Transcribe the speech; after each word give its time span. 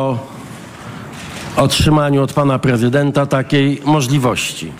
o 0.00 0.18
otrzymaniu 1.56 2.22
od 2.22 2.32
pana 2.32 2.58
prezydenta 2.58 3.26
takiej 3.26 3.80
możliwości. 3.84 4.72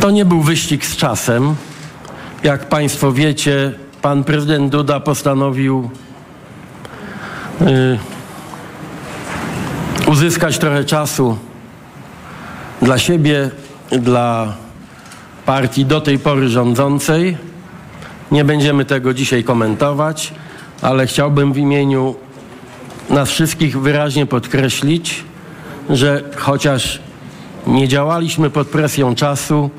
To 0.00 0.10
nie 0.10 0.24
był 0.24 0.42
wyścig 0.42 0.86
z 0.86 0.96
czasem. 0.96 1.54
Jak 2.42 2.68
państwo 2.68 3.12
wiecie, 3.12 3.72
pan 4.02 4.24
prezydent 4.24 4.72
Duda 4.72 5.00
postanowił 5.00 5.90
y, 7.60 7.98
uzyskać 10.10 10.58
trochę 10.58 10.84
czasu 10.84 11.38
dla 12.82 12.98
siebie, 12.98 13.50
dla 13.90 14.54
partii 15.46 15.84
do 15.84 16.00
tej 16.00 16.18
pory 16.18 16.48
rządzącej. 16.48 17.36
Nie 18.30 18.44
będziemy 18.44 18.84
tego 18.84 19.14
dzisiaj 19.14 19.44
komentować, 19.44 20.34
ale 20.82 21.06
chciałbym 21.06 21.52
w 21.52 21.58
imieniu 21.58 22.27
nas 23.10 23.30
wszystkich 23.30 23.80
wyraźnie 23.80 24.26
podkreślić, 24.26 25.24
że 25.90 26.22
chociaż 26.36 27.00
nie 27.66 27.88
działaliśmy 27.88 28.50
pod 28.50 28.68
presją 28.68 29.14
czasu, 29.14 29.70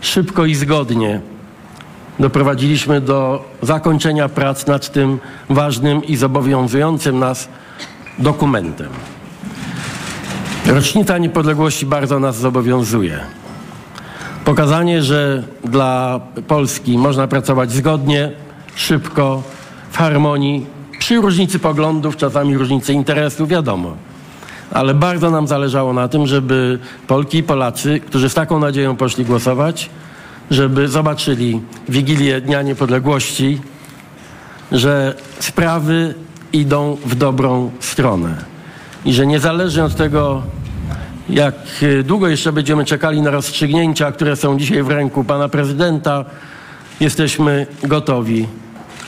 szybko 0.00 0.44
i 0.44 0.54
zgodnie 0.54 1.20
doprowadziliśmy 2.18 3.00
do 3.00 3.44
zakończenia 3.62 4.28
prac 4.28 4.66
nad 4.66 4.92
tym 4.92 5.18
ważnym 5.50 6.04
i 6.04 6.16
zobowiązującym 6.16 7.18
nas 7.18 7.48
dokumentem. 8.18 8.88
Rocznica 10.66 11.18
niepodległości 11.18 11.86
bardzo 11.86 12.18
nas 12.20 12.36
zobowiązuje. 12.36 13.20
Pokazanie, 14.44 15.02
że 15.02 15.42
dla 15.64 16.20
Polski 16.48 16.98
można 16.98 17.26
pracować 17.26 17.72
zgodnie, 17.72 18.32
szybko, 18.74 19.42
w 19.90 19.96
harmonii, 19.96 20.66
przy 21.04 21.16
różnicy 21.16 21.58
poglądów, 21.58 22.16
czasami 22.16 22.58
różnicy 22.58 22.92
interesów, 22.92 23.48
wiadomo. 23.48 23.96
Ale 24.70 24.94
bardzo 24.94 25.30
nam 25.30 25.46
zależało 25.46 25.92
na 25.92 26.08
tym, 26.08 26.26
żeby 26.26 26.78
Polki 27.06 27.38
i 27.38 27.42
Polacy, 27.42 28.00
którzy 28.00 28.28
z 28.28 28.34
taką 28.34 28.58
nadzieją 28.58 28.96
poszli 28.96 29.24
głosować, 29.24 29.90
żeby 30.50 30.88
zobaczyli 30.88 31.60
Wigilię 31.88 32.40
Dnia 32.40 32.62
Niepodległości, 32.62 33.60
że 34.72 35.14
sprawy 35.40 36.14
idą 36.52 36.96
w 37.06 37.14
dobrą 37.14 37.70
stronę 37.80 38.44
i 39.04 39.12
że 39.12 39.26
niezależnie 39.26 39.84
od 39.84 39.96
tego, 39.96 40.42
jak 41.28 41.54
długo 42.04 42.28
jeszcze 42.28 42.52
będziemy 42.52 42.84
czekali 42.84 43.22
na 43.22 43.30
rozstrzygnięcia, 43.30 44.12
które 44.12 44.36
są 44.36 44.58
dzisiaj 44.58 44.82
w 44.82 44.88
ręku 44.88 45.24
pana 45.24 45.48
prezydenta, 45.48 46.24
jesteśmy 47.00 47.66
gotowi 47.82 48.46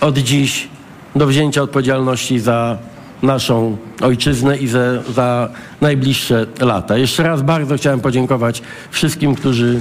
od 0.01 0.19
dziś 0.19 0.76
do 1.17 1.27
wzięcia 1.27 1.63
odpowiedzialności 1.63 2.41
za 2.41 2.79
naszą 3.23 3.77
ojczyznę 4.01 4.57
i 4.57 4.69
za, 4.69 5.03
za 5.15 5.49
najbliższe 5.81 6.47
lata. 6.61 6.97
Jeszcze 6.97 7.23
raz 7.23 7.43
bardzo 7.43 7.77
chciałem 7.77 8.01
podziękować 8.01 8.63
wszystkim, 8.91 9.35
którzy 9.35 9.81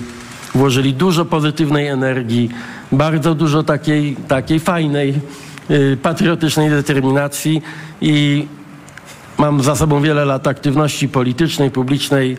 włożyli 0.55 0.93
dużo 0.93 1.25
pozytywnej 1.25 1.87
energii, 1.87 2.49
bardzo 2.91 3.35
dużo 3.35 3.63
takiej, 3.63 4.15
takiej 4.27 4.59
fajnej, 4.59 5.13
y, 5.71 5.97
patriotycznej 6.01 6.69
determinacji 6.69 7.61
i 8.01 8.47
mam 9.37 9.63
za 9.63 9.75
sobą 9.75 10.01
wiele 10.01 10.25
lat 10.25 10.47
aktywności 10.47 11.09
politycznej, 11.09 11.71
publicznej. 11.71 12.37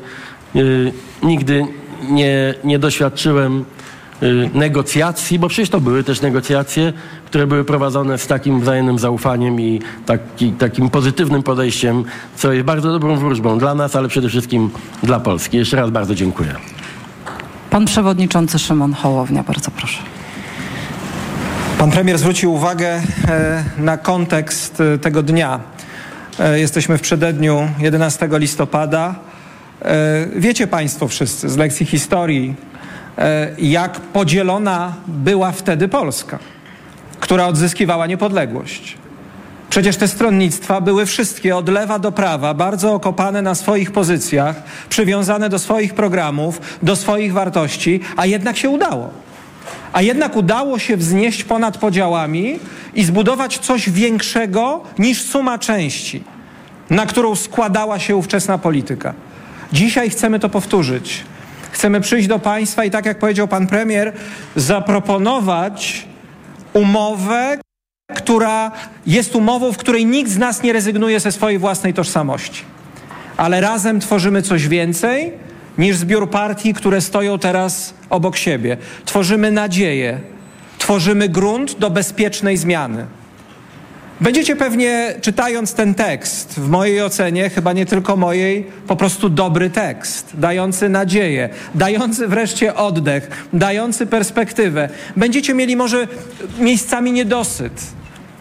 Y, 0.57 0.93
nigdy 1.23 1.65
nie, 2.09 2.55
nie 2.65 2.79
doświadczyłem 2.79 3.65
y, 4.23 4.51
negocjacji, 4.55 5.39
bo 5.39 5.49
przecież 5.49 5.71
to 5.71 5.81
były 5.81 6.05
też 6.05 6.21
negocjacje, 6.21 6.93
które 7.27 7.47
były 7.47 7.65
prowadzone 7.65 8.19
z 8.19 8.27
takim 8.27 8.61
wzajemnym 8.61 8.99
zaufaniem 8.99 9.61
i 9.61 9.81
taki, 10.07 10.53
takim 10.53 10.91
pozytywnym 10.91 11.43
podejściem, 11.43 12.05
co 12.37 12.53
jest 12.53 12.67
bardzo 12.67 12.93
dobrą 12.93 13.17
wróżbą 13.17 13.59
dla 13.59 13.75
nas, 13.75 13.97
ale 13.97 14.09
przede 14.09 14.29
wszystkim 14.29 14.71
dla 15.03 15.21
Polski. 15.21 15.57
Jeszcze 15.57 15.77
raz 15.77 15.91
bardzo 15.91 16.15
dziękuję. 16.15 16.55
Pan 17.71 17.85
przewodniczący 17.85 18.59
Szymon 18.59 18.93
Hołownia, 18.93 19.43
bardzo 19.43 19.71
proszę. 19.71 19.99
Pan 21.79 21.91
premier 21.91 22.19
zwrócił 22.19 22.55
uwagę 22.55 23.03
e, 23.29 23.65
na 23.79 23.97
kontekst 23.97 24.81
e, 24.81 24.99
tego 24.99 25.23
dnia. 25.23 25.61
E, 26.39 26.59
jesteśmy 26.59 26.99
w 26.99 27.01
przededniu 27.01 27.69
11 27.79 28.29
listopada. 28.33 29.15
Wiecie 30.37 30.67
Państwo 30.67 31.09
wszyscy 31.09 31.49
z 31.49 31.57
lekcji 31.57 31.87
historii, 31.87 32.55
jak 33.59 34.01
podzielona 34.01 34.95
była 35.07 35.53
wtedy 35.53 35.89
Polska, 35.89 36.39
która 37.21 37.47
odzyskiwała 37.47 38.07
niepodległość. 38.07 38.97
Przecież 39.71 39.97
te 39.97 40.09
stronnictwa 40.09 40.81
były 40.81 41.07
wszystkie 41.07 41.57
od 41.57 41.69
lewa 41.69 41.99
do 41.99 42.13
prawa, 42.13 42.55
bardzo 42.55 42.95
okopane 42.95 43.43
na 43.43 43.55
swoich 43.55 43.93
pozycjach, 43.93 44.63
przywiązane 44.89 45.49
do 45.49 45.59
swoich 45.59 45.95
programów, 45.95 46.61
do 46.83 46.97
swoich 46.97 47.33
wartości, 47.33 48.01
a 48.17 48.27
jednak 48.27 48.57
się 48.57 48.71
udało. 48.71 49.11
A 49.93 50.03
jednak 50.03 50.37
udało 50.37 50.79
się 50.79 50.97
wznieść 50.97 51.45
ponad 51.45 51.79
podziałami 51.79 52.59
i 52.95 53.05
zbudować 53.05 53.59
coś 53.59 53.91
większego 53.91 54.83
niż 54.99 55.23
suma 55.23 55.59
części, 55.59 56.25
na 56.91 57.07
którą 57.07 57.35
składała 57.35 57.99
się 57.99 58.17
ówczesna 58.17 58.59
polityka. 58.59 59.15
Dzisiaj 59.73 60.11
chcemy 60.11 60.39
to 60.39 60.49
powtórzyć. 60.49 61.25
Chcemy 61.73 62.01
przyjść 62.01 62.29
do 62.29 62.39
państwa 62.39 62.85
i 62.85 62.91
tak 62.91 63.07
jak 63.07 63.19
powiedział 63.19 63.49
pan 63.49 63.67
premier, 63.67 64.13
zaproponować 64.57 66.07
umowę, 66.77 67.59
która 68.15 68.73
jest 69.07 69.37
umową, 69.37 69.73
w 69.73 69.77
której 69.77 70.07
nikt 70.07 70.31
z 70.31 70.39
nas 70.39 70.63
nie 70.63 70.73
rezygnuje 70.73 71.21
ze 71.21 71.33
swojej 71.33 71.59
własnej 71.59 71.95
tożsamości. 71.95 72.63
Ale 73.37 73.61
razem 73.61 74.01
tworzymy 74.01 74.43
coś 74.43 74.69
więcej 74.69 75.33
niż 75.79 75.97
zbiór 75.97 76.31
partii, 76.31 76.75
które 76.75 77.01
stoją 77.01 77.39
teraz 77.39 77.95
obok 78.11 78.37
siebie. 78.37 78.77
Tworzymy 79.05 79.51
nadzieję, 79.51 80.21
tworzymy 80.79 81.29
grunt 81.29 81.79
do 81.79 81.91
bezpiecznej 81.91 82.57
zmiany. 82.57 83.07
Będziecie 84.21 84.57
pewnie, 84.57 85.15
czytając 85.21 85.75
ten 85.75 85.95
tekst, 85.95 86.61
w 86.61 86.69
mojej 86.69 87.03
ocenie, 87.03 87.51
chyba 87.51 87.73
nie 87.73 87.87
tylko 87.87 88.17
mojej, 88.17 88.67
po 88.87 88.97
prostu 88.97 89.29
dobry 89.29 89.71
tekst, 89.71 90.31
dający 90.35 90.89
nadzieję, 90.89 91.49
dający 91.75 92.29
wreszcie 92.29 92.75
oddech, 92.75 93.47
dający 93.53 94.07
perspektywę. 94.07 94.89
Będziecie 95.17 95.55
mieli 95.55 95.77
może 95.77 96.09
miejscami 96.59 97.13
niedosyt, 97.13 97.73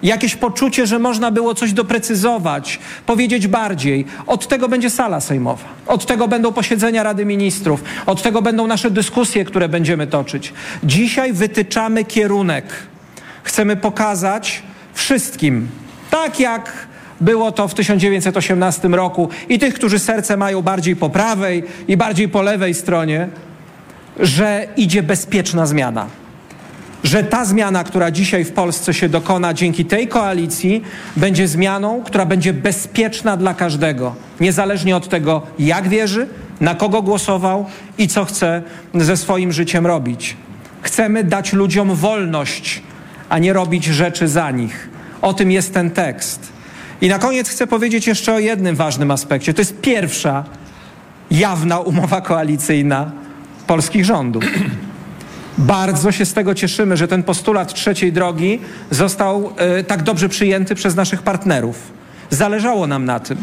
jakieś 0.03 0.35
poczucie, 0.35 0.88
że 0.88 1.00
można 1.00 1.31
było 1.31 1.56
coś 1.56 1.74
doprecyzować, 1.74 2.80
powiedzieć 3.06 3.47
bardziej. 3.47 4.06
Od 4.28 4.47
tego 4.47 4.69
będzie 4.69 4.90
sala 4.90 5.22
sejmowa, 5.22 5.66
od 5.88 6.06
tego 6.06 6.28
będą 6.28 6.53
posiedzenia 6.53 7.03
Rady 7.03 7.25
Ministrów, 7.25 7.84
od 8.06 8.22
tego 8.22 8.41
będą 8.41 8.68
nasze 8.68 8.91
dyskusje, 8.91 9.46
które 9.46 9.69
będziemy 9.69 10.08
toczyć. 10.08 10.53
Dzisiaj 10.84 11.34
wytyczamy 11.34 12.03
kierunek. 12.03 12.66
Chcemy 13.44 13.75
pokazać 13.75 14.64
wszystkim, 14.96 15.68
tak 16.10 16.40
jak 16.40 16.88
było 17.22 17.52
to 17.52 17.68
w 17.68 17.74
1918 17.74 18.88
roku 18.88 19.30
i 19.50 19.60
tych, 19.60 19.74
którzy 19.74 20.00
serce 20.00 20.38
mają 20.38 20.62
bardziej 20.62 20.96
po 20.96 21.10
prawej 21.10 21.64
i 21.88 21.98
bardziej 21.98 22.30
po 22.30 22.42
lewej 22.42 22.74
stronie, 22.74 23.28
że 24.20 24.68
idzie 24.78 25.04
bezpieczna 25.04 25.66
zmiana 25.66 26.08
że 27.06 27.24
ta 27.24 27.46
zmiana, 27.46 27.84
która 27.84 28.12
dzisiaj 28.12 28.46
w 28.46 28.52
Polsce 28.52 28.94
się 28.94 29.10
dokona 29.10 29.54
dzięki 29.54 29.86
tej 29.86 30.08
koalicji, 30.08 30.82
będzie 31.18 31.48
zmianą, 31.48 32.04
która 32.04 32.26
będzie 32.26 32.54
bezpieczna 32.54 33.38
dla 33.38 33.54
każdego, 33.54 34.16
niezależnie 34.40 34.96
od 34.96 35.10
tego, 35.10 35.42
jak 35.60 35.90
wierzy, 35.90 36.28
na 36.62 36.76
kogo 36.76 37.02
głosował 37.02 37.66
i 37.98 38.08
co 38.08 38.26
chce 38.26 38.62
ze 38.94 39.18
swoim 39.18 39.52
życiem 39.52 39.88
robić. 39.88 40.38
Chcemy 40.82 41.24
dać 41.24 41.54
ludziom 41.54 41.96
wolność, 41.96 42.82
a 43.30 43.40
nie 43.40 43.53
robić 43.53 43.86
rzeczy 43.86 44.28
za 44.28 44.52
nich. 44.52 44.90
O 45.22 45.34
tym 45.34 45.52
jest 45.52 45.74
ten 45.74 45.91
tekst. 45.91 46.52
I 47.02 47.09
na 47.09 47.19
koniec 47.19 47.50
chcę 47.50 47.68
powiedzieć 47.68 48.08
jeszcze 48.08 48.34
o 48.34 48.40
jednym 48.40 48.75
ważnym 48.75 49.12
aspekcie. 49.12 49.53
To 49.53 49.61
jest 49.61 49.82
pierwsza 49.82 50.44
jawna 51.32 51.79
umowa 51.79 52.22
koalicyjna 52.22 53.11
polskich 53.67 54.05
rządów. 54.05 54.44
Bardzo 55.58 56.11
się 56.11 56.26
z 56.26 56.34
tego 56.34 56.55
cieszymy, 56.55 56.97
że 56.97 57.08
ten 57.08 57.23
postulat 57.23 57.73
trzeciej 57.73 58.14
drogi 58.14 58.59
został 58.91 59.53
e, 59.58 59.84
tak 59.84 60.03
dobrze 60.03 60.29
przyjęty 60.29 60.76
przez 60.76 60.96
naszych 60.96 61.22
partnerów. 61.22 61.76
Zależało 62.29 62.88
nam 62.88 63.05
na 63.05 63.20
tym, 63.20 63.38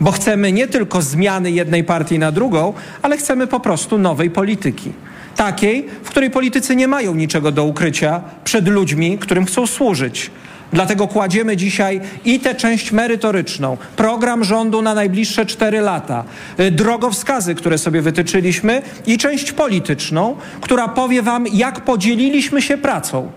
bo 0.00 0.12
chcemy 0.12 0.52
nie 0.52 0.66
tylko 0.66 1.02
zmiany 1.02 1.50
jednej 1.50 1.84
partii 1.84 2.18
na 2.18 2.32
drugą, 2.32 2.72
ale 3.02 3.16
chcemy 3.16 3.46
po 3.46 3.60
prostu 3.60 3.98
nowej 3.98 4.30
polityki. 4.30 4.92
Takiej, 5.38 5.86
w 6.02 6.10
której 6.10 6.30
politycy 6.30 6.76
nie 6.76 6.88
mają 6.88 7.14
niczego 7.14 7.52
do 7.52 7.64
ukrycia 7.64 8.20
przed 8.44 8.68
ludźmi, 8.68 9.18
którym 9.18 9.46
chcą 9.46 9.66
służyć 9.66 10.30
Dlatego 10.72 11.08
kładziemy 11.08 11.56
dzisiaj 11.56 12.00
i 12.24 12.40
tę 12.40 12.54
część 12.54 12.92
merytoryczną, 12.92 13.76
program 13.96 14.44
rządu 14.44 14.82
na 14.82 14.94
najbliższe 14.94 15.46
cztery 15.46 15.80
lata, 15.80 16.24
y, 16.60 16.70
drogowskazy, 16.70 17.54
które 17.54 17.78
sobie 17.78 18.02
wytyczyliśmy 18.02 18.82
i 19.06 19.18
część 19.18 19.52
polityczną, 19.52 20.36
która 20.60 20.88
powie 20.88 21.22
wam, 21.22 21.46
jak 21.52 21.80
podzieliliśmy 21.80 22.62
się 22.62 22.78
pracą. 22.78 23.30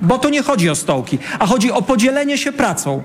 Bo 0.00 0.18
to 0.18 0.28
nie 0.28 0.42
chodzi 0.42 0.70
o 0.70 0.74
stołki, 0.74 1.18
a 1.38 1.46
chodzi 1.46 1.70
o 1.70 1.82
podzielenie 1.82 2.38
się 2.38 2.52
pracą 2.52 3.02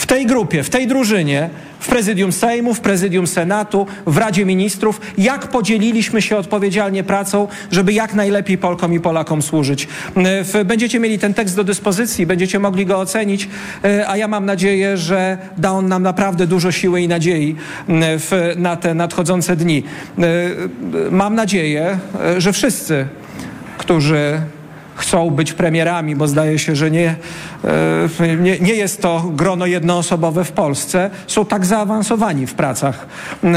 w 0.00 0.06
tej 0.06 0.26
grupie, 0.26 0.62
w 0.62 0.70
tej 0.70 0.86
drużynie, 0.86 1.50
w 1.80 1.88
prezydium 1.88 2.32
Sejmu, 2.32 2.74
w 2.74 2.80
prezydium 2.80 3.26
Senatu, 3.26 3.86
w 4.06 4.16
Radzie 4.16 4.44
Ministrów, 4.46 5.00
jak 5.18 5.46
podzieliliśmy 5.48 6.22
się 6.22 6.36
odpowiedzialnie 6.36 7.04
pracą, 7.04 7.48
żeby 7.70 7.92
jak 7.92 8.14
najlepiej 8.14 8.58
Polkom 8.58 8.92
i 8.94 9.00
Polakom 9.00 9.42
służyć. 9.42 9.88
W- 10.16 10.64
Będziecie 10.64 11.00
mieli 11.00 11.18
ten 11.18 11.34
tekst 11.34 11.56
do 11.56 11.64
dyspozycji, 11.64 12.26
będziecie 12.26 12.58
mogli 12.58 12.86
go 12.86 12.98
ocenić, 12.98 13.48
e, 13.84 14.08
a 14.08 14.16
ja 14.16 14.28
mam 14.28 14.46
nadzieję, 14.46 14.96
że 14.96 15.38
da 15.58 15.72
on 15.72 15.88
nam 15.88 16.02
naprawdę 16.02 16.46
dużo 16.46 16.72
siły 16.72 17.00
i 17.00 17.08
nadziei 17.08 17.56
m, 17.88 18.02
w, 18.04 18.52
na 18.56 18.76
te 18.76 18.94
nadchodzące 18.94 19.56
dni. 19.56 19.82
E, 20.18 20.22
Mam 21.10 21.34
nadzieję, 21.34 21.98
e, 22.24 22.40
że 22.40 22.52
wszyscy, 22.52 23.06
którzy 23.78 24.40
chcą 25.00 25.30
być 25.30 25.52
premierami, 25.52 26.16
bo 26.16 26.28
zdaje 26.28 26.58
się, 26.58 26.76
że 26.76 26.90
nie, 26.90 27.14
e, 28.20 28.36
nie, 28.36 28.60
nie 28.60 28.74
jest 28.74 29.02
to 29.02 29.24
grono 29.34 29.66
jednoosobowe 29.66 30.44
w 30.44 30.52
Polsce, 30.52 31.10
są 31.26 31.44
tak 31.44 31.66
zaawansowani 31.66 32.46
w 32.46 32.54
pracach 32.54 33.06
e, 33.44 33.48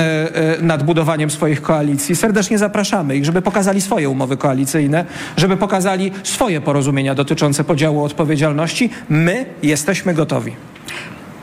e, 0.60 0.62
nad 0.62 0.84
budowaniem 0.84 1.30
swoich 1.30 1.62
koalicji. 1.62 2.16
Serdecznie 2.16 2.58
zapraszamy 2.58 3.16
ich, 3.16 3.26
żeby 3.26 3.42
pokazali 3.42 3.82
swoje 3.82 4.10
umowy 4.10 4.38
koalicyjne, 4.38 5.06
żeby 5.38 5.58
pokazali 5.58 6.12
swoje 6.24 6.62
porozumienia 6.62 7.16
dotyczące 7.16 7.64
podziału 7.64 8.04
odpowiedzialności. 8.04 8.90
My 9.10 9.46
jesteśmy 9.64 10.14
gotowi. 10.14 10.56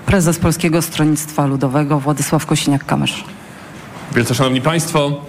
Prezes 0.07 0.39
Polskiego 0.39 0.83
Stronnictwa 0.83 1.47
Ludowego 1.47 2.01
Władysław 2.01 2.47
Kosiniak-Kamysz. 2.47 3.25
Wielce 4.15 4.35
Szanowni 4.35 4.61
Państwo, 4.61 5.25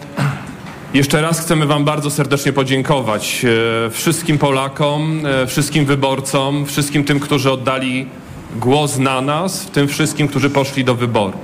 jeszcze 0.94 1.22
raz 1.22 1.40
chcemy 1.40 1.66
Wam 1.66 1.86
bardzo 1.86 2.10
serdecznie 2.10 2.54
podziękować 2.54 3.46
e, 3.86 3.90
wszystkim 3.90 4.38
Polakom, 4.38 5.26
e, 5.26 5.48
wszystkim 5.48 5.86
wyborcom, 5.86 6.66
wszystkim 6.66 7.04
tym, 7.04 7.20
którzy 7.20 7.52
oddali 7.52 8.08
głos 8.56 8.98
na 8.98 9.22
nas, 9.22 9.66
tym 9.66 9.88
wszystkim, 9.88 10.28
którzy 10.28 10.50
poszli 10.50 10.84
do 10.84 10.96
wyboru. 10.96 11.38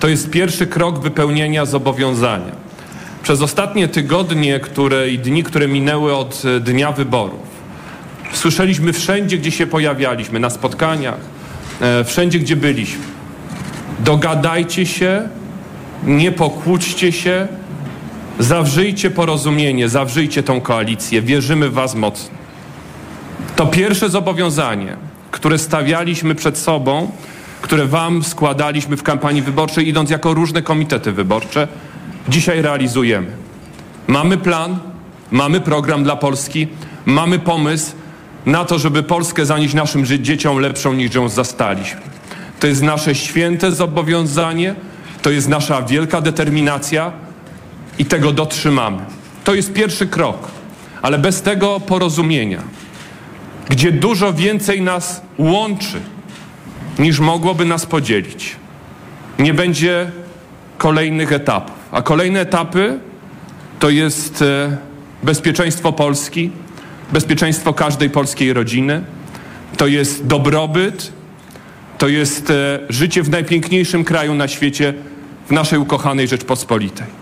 To 0.00 0.08
jest 0.08 0.30
pierwszy 0.30 0.66
krok 0.66 0.98
wypełnienia 0.98 1.66
zobowiązania. 1.66 2.52
Przez 3.22 3.42
ostatnie 3.42 3.88
tygodnie 3.88 4.60
które, 4.60 5.10
i 5.10 5.18
dni, 5.18 5.42
które 5.42 5.68
minęły 5.68 6.16
od 6.16 6.42
e, 6.44 6.60
dnia 6.60 6.92
wyborów, 6.92 7.48
słyszeliśmy 8.32 8.92
wszędzie, 8.92 9.38
gdzie 9.38 9.50
się 9.50 9.66
pojawialiśmy, 9.66 10.40
na 10.40 10.50
spotkaniach, 10.50 11.20
wszędzie, 12.04 12.38
gdzie 12.38 12.56
byliśmy. 12.56 13.04
Dogadajcie 13.98 14.86
się, 14.86 15.28
nie 16.04 16.32
pokłóćcie 16.32 17.12
się, 17.12 17.48
zawrzyjcie 18.38 19.10
porozumienie, 19.10 19.88
zawrzyjcie 19.88 20.42
tą 20.42 20.60
koalicję. 20.60 21.22
Wierzymy 21.22 21.68
w 21.68 21.72
Was 21.72 21.94
mocno. 21.94 22.38
To 23.56 23.66
pierwsze 23.66 24.08
zobowiązanie, 24.08 24.96
które 25.30 25.58
stawialiśmy 25.58 26.34
przed 26.34 26.58
sobą, 26.58 27.10
które 27.62 27.86
Wam 27.86 28.24
składaliśmy 28.24 28.96
w 28.96 29.02
kampanii 29.02 29.42
wyborczej, 29.42 29.88
idąc 29.88 30.10
jako 30.10 30.34
różne 30.34 30.62
komitety 30.62 31.12
wyborcze, 31.12 31.68
dzisiaj 32.28 32.62
realizujemy. 32.62 33.26
Mamy 34.06 34.36
plan, 34.36 34.78
mamy 35.30 35.60
program 35.60 36.04
dla 36.04 36.16
Polski, 36.16 36.68
mamy 37.06 37.38
pomysł 37.38 37.92
na 38.46 38.64
to, 38.64 38.78
żeby 38.78 39.02
Polskę 39.02 39.46
zanieść 39.46 39.74
naszym 39.74 40.06
dzieciom 40.06 40.58
lepszą 40.58 40.92
niż 40.92 41.14
ją 41.14 41.28
zastaliśmy. 41.28 42.00
To 42.60 42.66
jest 42.66 42.82
nasze 42.82 43.14
święte 43.14 43.72
zobowiązanie, 43.72 44.74
to 45.22 45.30
jest 45.30 45.48
nasza 45.48 45.82
wielka 45.82 46.20
determinacja 46.20 47.12
i 47.98 48.04
tego 48.04 48.32
dotrzymamy. 48.32 49.02
To 49.44 49.54
jest 49.54 49.72
pierwszy 49.72 50.06
krok, 50.06 50.48
ale 51.02 51.18
bez 51.18 51.42
tego 51.42 51.80
porozumienia, 51.80 52.62
gdzie 53.68 53.92
dużo 53.92 54.32
więcej 54.32 54.82
nas 54.82 55.22
łączy 55.38 56.00
niż 56.98 57.20
mogłoby 57.20 57.64
nas 57.64 57.86
podzielić, 57.86 58.56
nie 59.38 59.54
będzie 59.54 60.10
kolejnych 60.78 61.32
etapów. 61.32 61.74
A 61.92 62.02
kolejne 62.02 62.40
etapy 62.40 62.98
to 63.78 63.90
jest 63.90 64.42
e, 64.42 64.76
bezpieczeństwo 65.22 65.92
Polski, 65.92 66.50
bezpieczeństwo 67.12 67.72
każdej 67.72 68.10
polskiej 68.10 68.52
rodziny, 68.52 69.02
to 69.76 69.86
jest 69.86 70.26
dobrobyt, 70.26 71.12
to 71.98 72.08
jest 72.08 72.50
e, 72.50 72.78
życie 72.88 73.22
w 73.22 73.30
najpiękniejszym 73.30 74.04
kraju 74.04 74.34
na 74.34 74.48
świecie, 74.48 74.94
w 75.48 75.50
naszej 75.50 75.78
ukochanej 75.78 76.28
Rzeczpospolitej. 76.28 77.17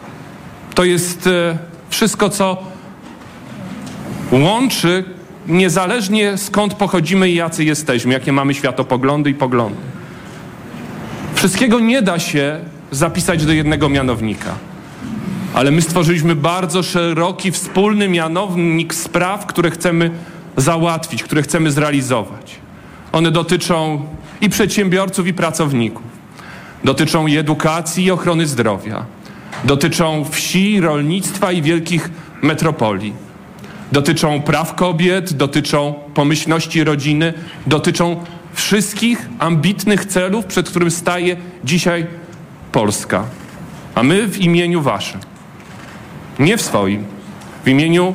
To 0.77 0.85
jest 0.85 1.27
e, 1.27 1.59
wszystko, 1.91 2.31
co 2.31 2.57
łączy, 4.33 5.05
niezależnie 5.49 6.39
skąd 6.39 6.75
pochodzimy 6.75 7.31
i 7.31 7.35
jacy 7.35 7.65
jesteśmy, 7.65 8.13
jakie 8.13 8.33
mamy 8.33 8.55
światopoglądy 8.55 9.31
i 9.31 9.35
poglądy. 9.35 9.79
Wszystkiego 11.35 11.81
nie 11.81 12.03
da 12.03 12.19
się 12.19 12.61
zapisać 12.91 13.47
do 13.47 13.53
jednego 13.53 13.89
mianownika. 13.89 14.55
Ale 15.55 15.71
my 15.71 15.83
stworzyliśmy 15.83 16.35
bardzo 16.35 16.83
szeroki, 16.83 17.53
wspólny 17.53 18.09
mianownik 18.09 18.95
spraw, 18.95 19.47
które 19.47 19.71
chcemy 19.71 20.11
załatwić, 20.57 21.23
które 21.23 21.43
chcemy 21.43 21.71
zrealizować. 21.71 22.57
One 23.13 23.31
dotyczą 23.31 24.07
i 24.41 24.49
przedsiębiorców, 24.49 25.27
i 25.27 25.35
pracowników. 25.35 26.07
Dotyczą 26.85 27.27
i 27.27 27.37
edukacji, 27.37 28.05
i 28.05 28.11
ochrony 28.11 28.47
zdrowia. 28.47 29.16
Dotyczą 29.65 30.25
wsi, 30.25 30.81
rolnictwa 30.81 31.53
i 31.53 31.63
wielkich 31.63 32.11
metropolii. 32.43 33.13
Dotyczą 33.93 34.43
praw 34.43 34.75
kobiet, 34.75 35.33
dotyczą 35.33 35.95
pomyślności 36.15 36.85
rodziny, 36.85 37.35
dotyczą 37.67 38.25
wszystkich 38.53 39.29
ambitnych 39.39 40.05
celów, 40.05 40.45
przed 40.45 40.71
którym 40.71 40.91
staje 40.91 41.37
dzisiaj 41.65 42.07
Polska. 42.73 43.25
A 43.95 44.03
my 44.03 44.29
w 44.29 44.39
imieniu 44.39 44.83
Waszym, 44.83 45.21
nie 46.39 46.57
w 46.57 46.63
swoim, 46.63 47.05
w 47.65 47.69
imieniu 47.69 48.15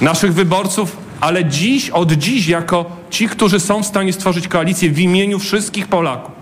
naszych 0.00 0.34
wyborców, 0.34 0.96
ale 1.20 1.44
dziś, 1.44 1.90
od 1.90 2.12
dziś, 2.12 2.46
jako 2.46 2.96
ci, 3.10 3.28
którzy 3.28 3.60
są 3.60 3.82
w 3.82 3.86
stanie 3.86 4.12
stworzyć 4.12 4.48
koalicję 4.48 4.90
w 4.90 4.98
imieniu 4.98 5.38
wszystkich 5.38 5.88
Polaków. 5.88 6.34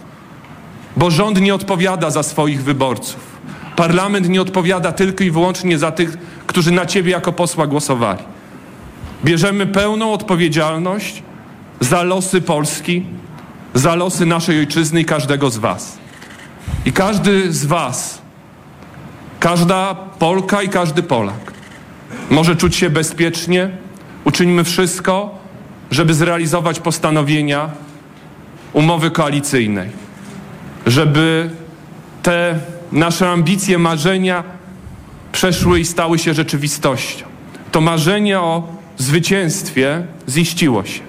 Bo 0.97 1.11
rząd 1.11 1.41
nie 1.41 1.55
odpowiada 1.55 2.11
za 2.11 2.23
swoich 2.23 2.65
wyborców. 2.65 3.32
Parlament 3.77 4.29
nie 4.29 4.43
odpowiada 4.43 4.93
tylko 4.93 5.25
i 5.25 5.31
wyłącznie 5.31 5.79
za 5.79 5.93
tych, 5.93 6.19
którzy 6.47 6.71
na 6.73 6.87
Ciebie 6.87 7.13
jako 7.13 7.33
posła 7.33 7.67
głosowali. 7.67 8.23
Bierzemy 9.25 9.67
pełną 9.67 10.13
odpowiedzialność 10.13 11.23
za 11.81 12.03
losy 12.03 12.41
Polski, 12.41 13.05
za 13.75 13.95
losy 13.95 14.27
naszej 14.27 14.59
ojczyzny 14.59 15.01
i 15.01 15.05
każdego 15.05 15.51
z 15.51 15.59
Was. 15.59 15.99
I 16.87 16.93
każdy 16.93 17.53
z 17.53 17.65
Was, 17.65 18.23
każda 19.41 19.95
Polka 19.95 20.63
i 20.63 20.69
każdy 20.69 21.03
Polak 21.03 21.53
może 22.31 22.57
czuć 22.57 22.77
się 22.77 22.91
bezpiecznie. 22.91 23.71
Uczynimy 24.25 24.65
wszystko, 24.65 25.39
żeby 25.91 26.15
zrealizować 26.15 26.81
postanowienia 26.81 27.71
umowy 28.73 29.11
koalicyjnej, 29.11 29.91
żeby 30.87 31.51
te 32.23 32.59
nasze 32.93 33.31
ambicje, 33.31 33.79
marzenia 33.79 34.45
przeszły 35.33 35.81
i 35.81 35.85
stały 35.85 36.19
się 36.19 36.35
rzeczywistością. 36.35 37.27
To 37.73 37.81
marzenie 37.81 38.41
o 38.41 38.69
zwycięstwie 38.99 40.07
ziściło 40.29 40.85
się. 40.85 41.01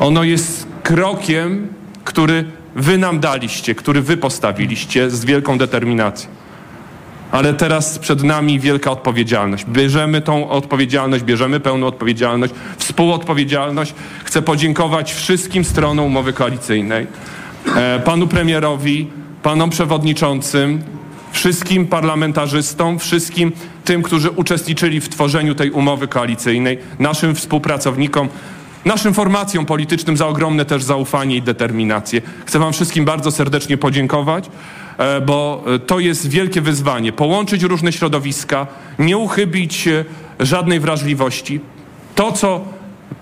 Ono 0.00 0.24
jest 0.24 0.66
krokiem, 0.82 1.68
który 2.04 2.44
wy 2.76 2.98
nam 2.98 3.20
daliście, 3.20 3.74
który 3.74 4.02
wy 4.02 4.16
postawiliście 4.16 5.10
z 5.10 5.24
wielką 5.24 5.58
determinacją. 5.58 6.30
Ale 7.32 7.54
teraz 7.54 7.98
przed 7.98 8.22
nami 8.22 8.60
wielka 8.60 8.90
odpowiedzialność. 8.90 9.64
Bierzemy 9.64 10.20
tą 10.20 10.48
odpowiedzialność, 10.48 11.24
bierzemy 11.24 11.60
pełną 11.60 11.86
odpowiedzialność, 11.86 12.54
współodpowiedzialność. 12.78 13.94
Chcę 14.24 14.42
podziękować 14.42 15.14
wszystkim 15.14 15.64
stronom 15.64 16.06
umowy 16.06 16.32
koalicyjnej, 16.32 17.06
e, 17.76 18.00
panu 18.04 18.26
premierowi, 18.26 19.10
panom 19.42 19.70
przewodniczącym, 19.70 20.82
wszystkim 21.32 21.86
parlamentarzystom, 21.86 22.98
wszystkim 22.98 23.52
tym, 23.84 24.02
którzy 24.02 24.30
uczestniczyli 24.30 25.00
w 25.00 25.08
tworzeniu 25.08 25.54
tej 25.54 25.70
umowy 25.70 26.08
koalicyjnej, 26.08 26.78
naszym 26.98 27.34
współpracownikom, 27.34 28.28
naszym 28.84 29.14
formacjom 29.14 29.66
politycznym 29.66 30.16
za 30.16 30.26
ogromne 30.26 30.64
też 30.64 30.82
zaufanie 30.82 31.36
i 31.36 31.42
determinację. 31.42 32.22
Chcę 32.46 32.58
Wam 32.58 32.72
wszystkim 32.72 33.04
bardzo 33.04 33.30
serdecznie 33.30 33.76
podziękować, 33.76 34.50
e, 34.98 35.20
bo 35.20 35.64
e, 35.66 35.78
to 35.78 36.00
jest 36.00 36.28
wielkie 36.28 36.60
wyzwanie. 36.60 37.12
Połączyć 37.12 37.62
różne 37.62 37.92
środowiska, 37.92 38.66
nie 38.98 39.18
uchybić 39.18 39.88
żadnej 40.40 40.80
wrażliwości. 40.80 41.60
To, 42.14 42.32
co 42.32 42.64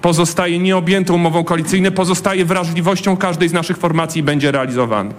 pozostaje 0.03 0.59
nieobjęte 0.59 1.13
umową 1.13 1.45
koalicyjną, 1.45 1.91
pozostaje 1.91 2.45
wrażliwością 2.45 3.17
każdej 3.17 3.49
z 3.49 3.53
naszych 3.53 3.77
formacji 3.77 4.21
i 4.21 4.23
będzie 4.23 4.53
realizowane 4.53 5.15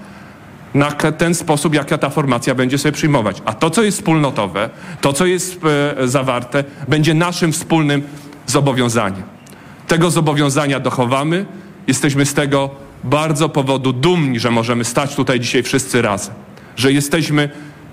na 0.73 0.91
ten 0.91 1.35
sposób, 1.35 1.73
jaka 1.73 1.97
ta 1.97 2.09
formacja 2.09 2.55
będzie 2.55 2.77
sobie 2.77 2.91
przyjmować. 2.91 3.41
A 3.45 3.53
to, 3.53 3.69
co 3.69 3.83
jest 3.83 3.97
wspólnotowe, 3.97 4.69
to, 5.01 5.13
co 5.13 5.25
jest 5.25 5.59
e, 6.01 6.07
zawarte, 6.07 6.63
będzie 6.87 7.13
naszym 7.13 7.51
wspólnym 7.51 8.01
zobowiązaniem. 8.47 9.23
Tego 9.87 10.11
zobowiązania 10.11 10.79
dochowamy, 10.79 11.45
jesteśmy 11.87 12.25
z 12.25 12.33
tego 12.33 12.69
bardzo 13.03 13.49
powodu 13.49 13.93
dumni, 13.93 14.39
że 14.39 14.51
możemy 14.51 14.85
stać 14.85 15.15
tutaj 15.15 15.39
dzisiaj 15.39 15.63
wszyscy 15.63 16.01
razem, 16.01 16.35
że 16.75 16.91
jesteśmy 16.91 17.49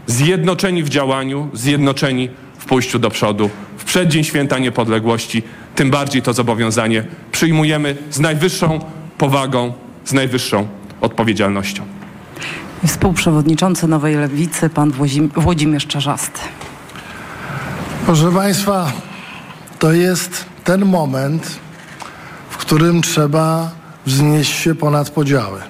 zjednoczeni 0.06 0.82
w 0.82 0.88
działaniu, 0.88 1.50
zjednoczeni 1.52 2.28
w 2.58 2.64
pójściu 2.64 2.98
do 2.98 3.10
przodu. 3.10 3.50
W 3.78 3.84
przeddzień 3.84 4.24
święta 4.24 4.58
niepodległości 4.58 5.42
tym 5.74 5.90
bardziej 5.90 6.22
to 6.22 6.32
zobowiązanie 6.32 7.04
przyjmujemy 7.32 7.96
z 8.10 8.20
najwyższą 8.20 8.80
powagą, 9.18 9.72
z 10.04 10.12
najwyższą 10.12 10.68
odpowiedzialnością. 11.00 11.97
Współprzewodniczący 12.86 13.88
Nowej 13.88 14.16
Lewicy, 14.16 14.70
pan 14.70 14.90
Włodzim- 14.90 15.30
Włodzimierz 15.36 15.86
Czarzasty. 15.86 16.40
Proszę 18.06 18.32
Państwa, 18.32 18.92
to 19.78 19.92
jest 19.92 20.44
ten 20.64 20.84
moment, 20.84 21.56
w 22.50 22.56
którym 22.56 23.02
trzeba 23.02 23.70
wznieść 24.06 24.52
się 24.52 24.74
ponad 24.74 25.10
podziały. 25.10 25.60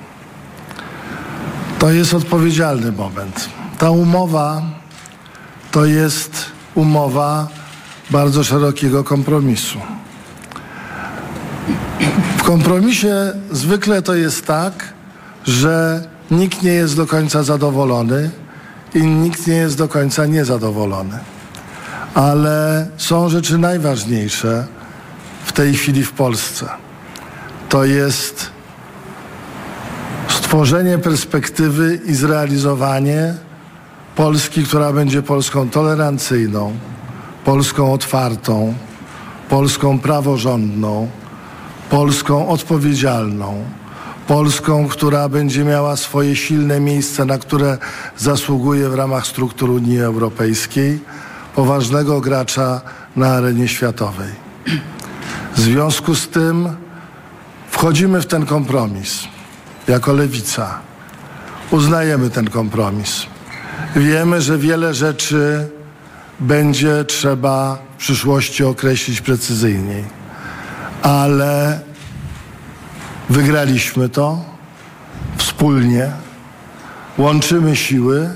To 1.78 1.90
jest 1.90 2.14
odpowiedzialny 2.14 2.92
moment. 2.92 3.48
Ta 3.78 3.90
umowa 3.90 4.62
to 5.70 5.84
jest 5.84 6.44
umowa 6.74 7.48
bardzo 8.10 8.44
szerokiego 8.44 9.04
kompromisu. 9.04 9.78
W 12.36 12.42
kompromisie 12.42 13.14
zwykle 13.50 14.02
to 14.02 14.14
jest 14.14 14.46
tak, 14.46 14.92
że 15.46 16.04
nikt 16.30 16.62
nie 16.62 16.72
jest 16.72 16.96
do 16.96 17.06
końca 17.06 17.42
zadowolony 17.42 18.30
i 18.94 19.06
nikt 19.06 19.46
nie 19.46 19.54
jest 19.56 19.78
do 19.78 19.88
końca 19.88 20.26
niezadowolony 20.26 21.18
ale 22.14 22.86
są 22.96 23.28
rzeczy 23.28 23.58
najważniejsze 23.58 24.66
w 25.44 25.52
tej 25.52 25.74
chwili 25.74 26.04
w 26.04 26.12
Polsce. 26.12 26.68
To 27.68 27.84
jest 27.84 28.50
stworzenie 30.28 30.98
perspektywy 30.98 32.00
i 32.06 32.14
zrealizowanie 32.14 33.34
Polski, 34.16 34.64
która 34.64 34.92
będzie 34.92 35.22
Polską 35.22 35.70
tolerancyjną, 35.70 36.72
Polską 37.44 37.92
otwartą, 37.92 38.74
Polską 39.48 39.98
praworządną, 39.98 41.08
Polską 41.90 42.48
odpowiedzialną, 42.48 43.64
Polską, 44.28 44.88
która 44.88 45.28
będzie 45.28 45.64
miała 45.64 45.96
swoje 45.96 46.36
silne 46.36 46.80
miejsce, 46.80 47.24
na 47.24 47.38
które 47.38 47.78
zasługuje 48.16 48.88
w 48.88 48.94
ramach 48.94 49.26
struktur 49.26 49.70
Unii 49.70 50.00
Europejskiej, 50.00 51.00
poważnego 51.54 52.20
gracza 52.20 52.80
na 53.16 53.28
arenie 53.28 53.68
światowej. 53.68 54.28
W 55.54 55.60
związku 55.60 56.14
z 56.14 56.28
tym 56.28 56.68
wchodzimy 57.70 58.20
w 58.20 58.26
ten 58.26 58.46
kompromis 58.46 59.24
jako 59.88 60.12
lewica. 60.12 60.78
Uznajemy 61.70 62.30
ten 62.30 62.50
kompromis. 62.50 63.26
Wiemy, 63.96 64.40
że 64.40 64.58
wiele 64.58 64.94
rzeczy 64.94 65.68
będzie 66.40 67.04
trzeba 67.04 67.78
w 67.94 68.00
przyszłości 68.00 68.64
określić 68.64 69.20
precyzyjniej, 69.20 70.04
ale 71.02 71.80
wygraliśmy 73.28 74.08
to 74.08 74.44
wspólnie, 75.36 76.12
łączymy 77.18 77.76
siły 77.76 78.30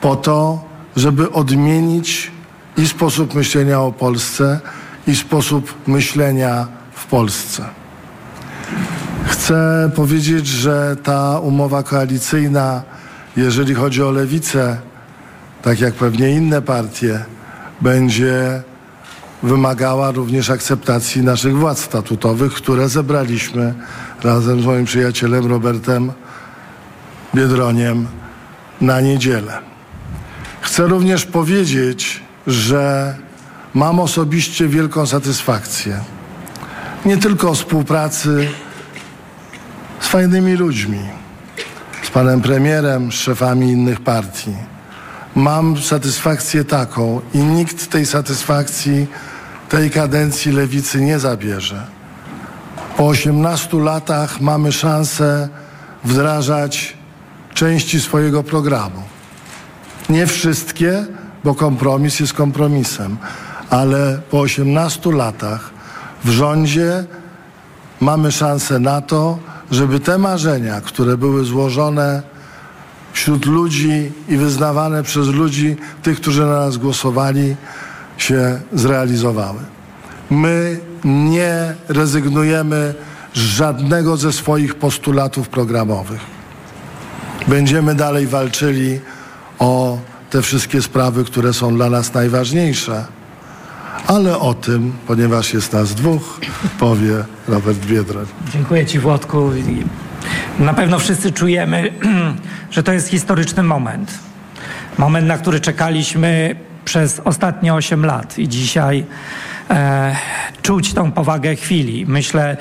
po 0.00 0.16
to, 0.16 0.64
żeby 0.96 1.32
odmienić 1.32 2.30
i 2.76 2.88
sposób 2.88 3.34
myślenia 3.34 3.80
o 3.80 3.92
Polsce, 3.92 4.60
i 5.06 5.16
sposób 5.16 5.74
myślenia 5.86 6.66
w 6.92 7.06
Polsce. 7.06 7.64
Chcę 9.26 9.90
powiedzieć, 9.94 10.46
że 10.46 10.96
ta 11.02 11.38
umowa 11.38 11.82
koalicyjna, 11.82 12.82
jeżeli 13.36 13.74
chodzi 13.74 14.02
o 14.02 14.10
lewicę, 14.10 14.78
tak 15.62 15.80
jak 15.80 15.94
pewnie 15.94 16.30
inne 16.30 16.62
partie, 16.62 17.24
będzie 17.80 18.62
wymagała 19.42 20.10
również 20.10 20.50
akceptacji 20.50 21.22
naszych 21.22 21.56
władz 21.56 21.78
statutowych, 21.78 22.52
które 22.52 22.88
zebraliśmy 22.88 23.74
razem 24.22 24.62
z 24.62 24.64
moim 24.64 24.84
przyjacielem 24.84 25.46
Robertem 25.46 26.12
Biedroniem 27.34 28.06
na 28.80 29.00
niedzielę. 29.00 29.58
Chcę 30.60 30.86
również 30.86 31.24
powiedzieć, 31.24 32.22
że 32.46 33.14
mam 33.74 34.00
osobiście 34.00 34.68
wielką 34.68 35.06
satysfakcję. 35.06 36.00
Nie 37.04 37.16
tylko 37.16 37.54
współpracy 37.54 38.48
z 40.00 40.08
fajnymi 40.08 40.54
ludźmi, 40.54 41.00
z 42.02 42.10
panem 42.10 42.40
premierem, 42.40 43.12
z 43.12 43.14
szefami 43.14 43.70
innych 43.70 44.00
partii. 44.00 44.75
Mam 45.36 45.82
satysfakcję 45.82 46.64
taką 46.64 47.20
i 47.34 47.38
nikt 47.38 47.90
tej 47.90 48.06
satysfakcji 48.06 49.06
tej 49.68 49.90
kadencji 49.90 50.52
lewicy 50.52 51.00
nie 51.00 51.18
zabierze. 51.18 51.86
Po 52.96 53.06
18 53.06 53.76
latach 53.76 54.40
mamy 54.40 54.72
szansę 54.72 55.48
wdrażać 56.04 56.96
części 57.54 58.00
swojego 58.00 58.42
programu. 58.42 59.02
Nie 60.08 60.26
wszystkie, 60.26 61.06
bo 61.44 61.54
kompromis 61.54 62.20
jest 62.20 62.32
kompromisem, 62.32 63.16
ale 63.70 64.20
po 64.30 64.40
18 64.40 65.12
latach 65.12 65.70
w 66.24 66.30
rządzie 66.30 67.04
mamy 68.00 68.32
szansę 68.32 68.78
na 68.80 69.00
to, 69.00 69.38
żeby 69.70 70.00
te 70.00 70.18
marzenia, 70.18 70.80
które 70.80 71.16
były 71.16 71.44
złożone 71.44 72.35
wśród 73.16 73.46
ludzi 73.46 74.12
i 74.28 74.36
wyznawane 74.36 75.02
przez 75.02 75.28
ludzi, 75.28 75.76
tych, 76.02 76.20
którzy 76.20 76.40
na 76.40 76.60
nas 76.60 76.76
głosowali, 76.76 77.56
się 78.18 78.60
zrealizowały. 78.72 79.58
My 80.30 80.80
nie 81.04 81.74
rezygnujemy 81.88 82.94
z 83.34 83.38
żadnego 83.38 84.16
ze 84.16 84.32
swoich 84.32 84.74
postulatów 84.74 85.48
programowych. 85.48 86.20
Będziemy 87.48 87.94
dalej 87.94 88.26
walczyli 88.26 89.00
o 89.58 89.98
te 90.30 90.42
wszystkie 90.42 90.82
sprawy, 90.82 91.24
które 91.24 91.52
są 91.52 91.74
dla 91.74 91.90
nas 91.90 92.14
najważniejsze. 92.14 93.04
Ale 94.06 94.38
o 94.38 94.54
tym, 94.54 94.92
ponieważ 95.06 95.54
jest 95.54 95.72
nas 95.72 95.94
dwóch, 95.94 96.40
powie 96.78 97.24
Robert 97.48 97.78
Biedroń. 97.78 98.26
Dziękuję 98.52 98.86
Ci, 98.86 98.98
Włodku. 98.98 99.50
Na 100.58 100.74
pewno 100.74 100.98
wszyscy 100.98 101.32
czujemy, 101.32 101.92
że 102.70 102.82
to 102.82 102.92
jest 102.92 103.08
historyczny 103.08 103.62
moment. 103.62 104.18
Moment, 104.98 105.26
na 105.26 105.38
który 105.38 105.60
czekaliśmy 105.60 106.56
przez 106.84 107.20
ostatnie 107.24 107.74
8 107.74 108.06
lat 108.06 108.38
i 108.38 108.48
dzisiaj 108.48 109.04
e, 109.70 110.16
czuć 110.62 110.94
tą 110.94 111.12
powagę 111.12 111.56
chwili. 111.56 112.06
Myślę 112.06 112.56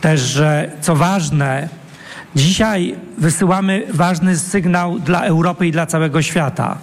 też, 0.00 0.20
że 0.20 0.70
co 0.80 0.96
ważne, 0.96 1.68
dzisiaj 2.34 2.94
wysyłamy 3.18 3.86
ważny 3.94 4.36
sygnał 4.36 4.98
dla 4.98 5.20
Europy 5.20 5.66
i 5.66 5.72
dla 5.72 5.86
całego 5.86 6.22
świata. 6.22 6.78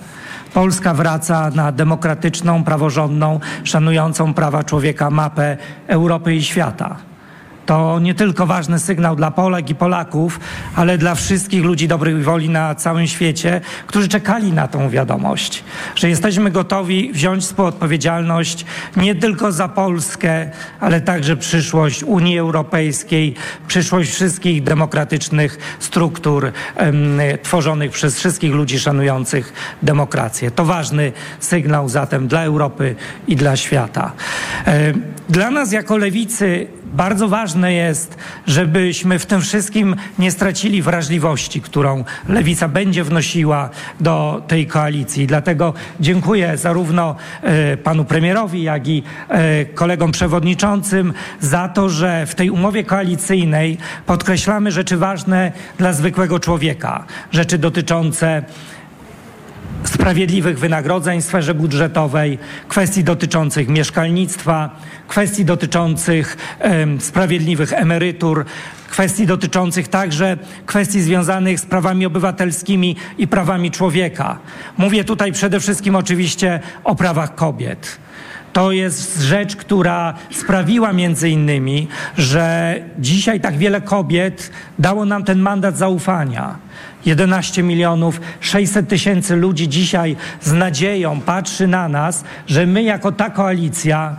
Polska 0.54 0.94
wraca 0.94 1.52
na 1.56 1.72
demokratyczną, 1.72 2.64
praworządną, 2.64 3.40
szanującą 3.64 4.34
prawa 4.34 4.64
człowieka 4.64 5.10
mapę 5.10 5.58
Europy 5.88 6.36
i 6.36 6.44
świata. 6.44 6.96
To 7.68 8.00
nie 8.00 8.16
tylko 8.16 8.46
ważny 8.46 8.80
sygnał 8.80 9.16
dla 9.16 9.32
Polek 9.32 9.70
i 9.70 9.76
Polaków, 9.76 10.40
ale 10.76 10.98
dla 10.98 11.16
wszystkich 11.16 11.64
ludzi 11.64 11.88
dobrej 11.88 12.16
woli 12.16 12.50
na 12.50 12.76
całym 12.76 13.08
świecie, 13.08 13.62
którzy 13.88 14.08
czekali 14.08 14.54
na 14.54 14.68
tą 14.68 14.90
wiadomość, 14.90 15.64
że 15.96 16.10
jesteśmy 16.10 16.52
gotowi 16.52 17.12
wziąć 17.14 17.44
współodpowiedzialność 17.44 18.66
nie 18.98 19.16
tylko 19.16 19.52
za 19.52 19.68
Polskę, 19.68 20.52
ale 20.80 21.02
także 21.02 21.38
przyszłość 21.38 22.04
Unii 22.04 22.40
Europejskiej, 22.40 23.36
przyszłość 23.68 24.12
wszystkich 24.12 24.64
demokratycznych 24.64 25.78
struktur 25.80 26.52
em, 26.76 27.20
tworzonych 27.44 27.92
przez 27.92 28.18
wszystkich 28.18 28.54
ludzi 28.54 28.80
szanujących 28.80 29.54
demokrację. 29.82 30.52
To 30.52 30.66
ważny 30.66 31.12
sygnał 31.40 31.90
zatem 31.90 32.28
dla 32.28 32.44
Europy 32.44 32.96
i 33.28 33.36
dla 33.36 33.56
świata. 33.56 34.12
Dla 35.30 35.52
nas 35.52 35.72
jako 35.72 35.98
lewicy 35.98 36.68
bardzo 36.94 37.28
ważne 37.28 37.74
jest, 37.74 38.18
żebyśmy 38.48 39.20
w 39.20 39.26
tym 39.26 39.42
wszystkim 39.42 39.96
nie 40.20 40.32
stracili 40.32 40.82
wrażliwości, 40.82 41.62
którą 41.62 42.04
lewica 42.30 42.68
będzie 42.68 43.04
wnosiła 43.04 43.70
do 44.00 44.44
tej 44.48 44.68
koalicji. 44.68 45.28
Dlatego 45.28 45.74
dziękuję 46.00 46.58
zarówno 46.58 47.16
e, 47.42 47.78
panu 47.78 48.06
premierowi, 48.06 48.64
jak 48.64 48.88
i 48.88 49.04
e, 49.30 49.66
kolegom 49.66 50.12
przewodniczącym 50.12 51.14
za 51.40 51.68
to, 51.68 51.90
że 51.90 52.26
w 52.26 52.36
tej 52.36 52.50
umowie 52.50 52.84
koalicyjnej 52.84 53.78
podkreślamy 54.06 54.72
rzeczy 54.72 54.98
ważne 54.98 55.52
dla 55.78 55.94
zwykłego 55.94 56.40
człowieka, 56.40 57.06
rzeczy 57.32 57.58
dotyczące 57.58 58.44
sprawiedliwych 59.90 60.60
wynagrodzeń 60.60 61.22
w 61.22 61.26
sferze 61.26 61.54
budżetowej, 61.54 62.40
kwestii 62.68 63.04
dotyczących 63.04 63.68
mieszkalnictwa, 63.68 64.80
kwestii 65.08 65.46
dotyczących 65.46 66.38
em, 66.60 67.02
sprawiedliwych 67.02 67.74
emerytur, 67.74 68.46
kwestii 68.90 69.28
dotyczących 69.28 69.88
także 69.88 70.38
kwestii 70.66 71.02
związanych 71.02 71.60
z 71.60 71.66
prawami 71.66 72.06
obywatelskimi 72.06 72.96
i 73.18 73.28
prawami 73.28 73.72
człowieka. 73.72 74.40
Mówię 74.78 75.04
tutaj 75.04 75.32
przede 75.32 75.60
wszystkim 75.60 75.96
oczywiście 75.96 76.60
o 76.84 76.96
prawach 76.96 77.36
kobiet. 77.36 77.98
To 78.54 78.72
jest 78.72 79.22
rzecz, 79.22 79.56
która 79.56 80.14
sprawiła 80.32 80.94
między 80.94 81.30
innymi, 81.30 81.88
że 82.18 82.76
dzisiaj 83.00 83.42
tak 83.42 83.58
wiele 83.58 83.82
kobiet 83.82 84.52
dało 84.80 85.06
nam 85.06 85.24
ten 85.24 85.40
mandat 85.40 85.78
zaufania. 85.78 86.56
11 87.08 87.64
milionów 87.64 88.22
600 88.40 88.90
tysięcy 88.90 89.36
ludzi 89.36 89.70
dzisiaj 89.70 90.16
z 90.42 90.52
nadzieją 90.52 91.22
patrzy 91.22 91.68
na 91.68 91.90
nas, 91.90 92.24
że 92.48 92.66
my 92.66 92.84
jako 92.84 93.12
ta 93.12 93.30
koalicja 93.30 94.16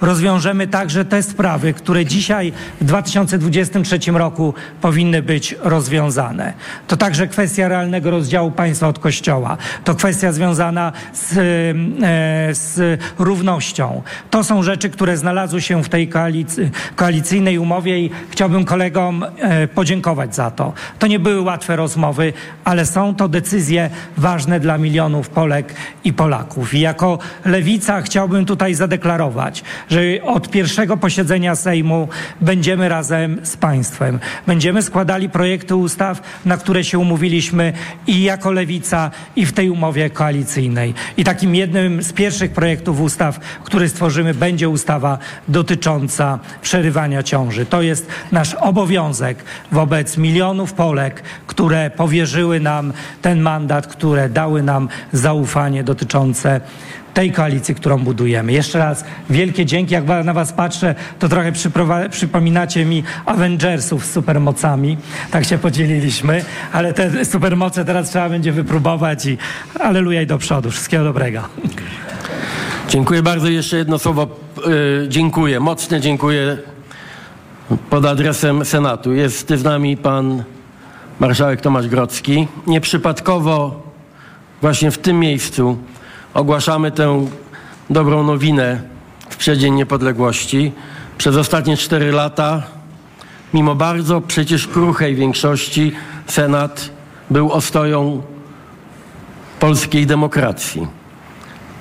rozwiążemy 0.00 0.66
także 0.66 1.04
te 1.04 1.22
sprawy, 1.22 1.72
które 1.72 2.06
dzisiaj 2.06 2.52
w 2.80 2.84
2023 2.84 3.98
roku 4.12 4.54
powinny 4.80 5.22
być 5.22 5.56
rozwiązane. 5.62 6.52
To 6.88 6.96
także 6.96 7.26
kwestia 7.26 7.68
realnego 7.68 8.10
rozdziału 8.10 8.50
państwa 8.50 8.88
od 8.88 8.98
kościoła. 8.98 9.56
To 9.84 9.94
kwestia 9.94 10.32
związana 10.32 10.92
z, 11.12 11.32
e, 11.32 12.54
z 12.54 13.00
równością. 13.18 14.02
To 14.30 14.44
są 14.44 14.62
rzeczy, 14.62 14.90
które 14.90 15.16
znalazły 15.16 15.62
się 15.62 15.82
w 15.82 15.88
tej 15.88 16.08
koalicy, 16.08 16.70
koalicyjnej 16.96 17.58
umowie 17.58 18.00
i 18.00 18.10
chciałbym 18.30 18.64
kolegom 18.64 19.24
e, 19.38 19.68
podziękować 19.68 20.34
za 20.34 20.50
to. 20.50 20.72
To 20.98 21.06
nie 21.06 21.18
były 21.18 21.40
łatwe 21.40 21.76
rozmowy, 21.76 22.32
ale 22.64 22.86
są 22.86 23.14
to 23.14 23.28
decyzje 23.28 23.90
ważne 24.16 24.60
dla 24.60 24.78
milionów 24.78 25.28
Polek 25.28 25.74
i 26.04 26.12
Polaków. 26.12 26.74
I 26.74 26.80
jako 26.80 27.18
lewica 27.44 28.02
chciałbym 28.02 28.46
tutaj 28.46 28.74
zadeklarować, 28.74 29.64
że 29.88 30.00
od 30.22 30.50
pierwszego 30.50 30.96
posiedzenia 30.96 31.54
Sejmu 31.54 32.08
będziemy 32.40 32.88
razem 32.88 33.40
z 33.42 33.56
państwem. 33.56 34.18
Będziemy 34.46 34.82
składali 34.82 35.28
projekty 35.28 35.76
ustaw, 35.76 36.22
na 36.44 36.56
które 36.56 36.84
się 36.84 36.98
umówiliśmy 36.98 37.72
i 38.06 38.22
jako 38.22 38.52
lewica, 38.52 39.10
i 39.36 39.46
w 39.46 39.52
tej 39.52 39.70
umowie 39.70 40.10
koalicyjnej. 40.10 40.94
I 41.16 41.24
takim 41.24 41.54
jednym 41.54 42.02
z 42.02 42.12
pierwszych 42.12 42.52
projektów 42.52 43.00
ustaw, 43.00 43.40
który 43.64 43.88
stworzymy, 43.88 44.34
będzie 44.34 44.68
ustawa 44.68 45.18
dotycząca 45.48 46.38
przerywania 46.62 47.22
ciąży. 47.22 47.66
To 47.66 47.82
jest 47.82 48.08
nasz 48.32 48.54
obowiązek 48.54 49.44
wobec 49.72 50.16
milionów 50.16 50.72
Polek, 50.72 51.22
które 51.46 51.90
powierzyły 51.90 52.60
nam 52.60 52.92
ten 53.22 53.40
mandat, 53.40 53.86
które 53.86 54.28
dały 54.28 54.62
nam 54.62 54.88
zaufanie 55.12 55.84
dotyczące 55.84 56.60
tej 57.14 57.32
koalicji, 57.32 57.74
którą 57.74 57.98
budujemy. 57.98 58.52
Jeszcze 58.52 58.78
raz 58.78 59.04
wielkie 59.30 59.66
dzięki. 59.66 59.94
Jak 59.94 60.04
na 60.24 60.32
was 60.32 60.52
patrzę, 60.52 60.94
to 61.18 61.28
trochę 61.28 61.52
przypominacie 62.10 62.84
mi 62.84 63.02
Avengersów 63.26 64.06
z 64.06 64.12
supermocami. 64.12 64.96
Tak 65.30 65.44
się 65.44 65.58
podzieliliśmy, 65.58 66.44
ale 66.72 66.92
te 66.92 67.24
supermoce 67.24 67.84
teraz 67.84 68.10
trzeba 68.10 68.28
będzie 68.28 68.52
wypróbować 68.52 69.26
i 69.26 69.38
aleluja 69.80 70.22
i 70.22 70.26
do 70.26 70.38
przodu. 70.38 70.70
Wszystkiego 70.70 71.04
dobrego. 71.04 71.40
Dziękuję 72.88 73.22
bardzo. 73.22 73.48
Jeszcze 73.48 73.76
jedno 73.76 73.98
słowo. 73.98 74.26
Yy, 74.66 75.06
dziękuję. 75.08 75.60
Mocne 75.60 76.00
dziękuję 76.00 76.58
pod 77.90 78.04
adresem 78.04 78.64
Senatu. 78.64 79.12
Jest 79.12 79.48
z 79.48 79.64
nami 79.64 79.96
pan 79.96 80.44
marszałek 81.20 81.60
Tomasz 81.60 81.88
Grodzki. 81.88 82.48
Nieprzypadkowo 82.66 83.82
właśnie 84.60 84.90
w 84.90 84.98
tym 84.98 85.18
miejscu 85.18 85.78
ogłaszamy 86.34 86.90
tę 86.90 87.26
dobrą 87.90 88.22
nowinę 88.22 88.80
w 89.30 89.36
przeddzień 89.36 89.74
niepodległości. 89.74 90.72
Przez 91.18 91.36
ostatnie 91.36 91.76
cztery 91.76 92.12
lata, 92.12 92.62
mimo 93.54 93.74
bardzo 93.74 94.20
przecież 94.20 94.66
kruchej 94.66 95.14
większości, 95.14 95.92
Senat 96.26 96.90
był 97.30 97.52
ostoją 97.52 98.22
polskiej 99.60 100.06
demokracji. 100.06 100.86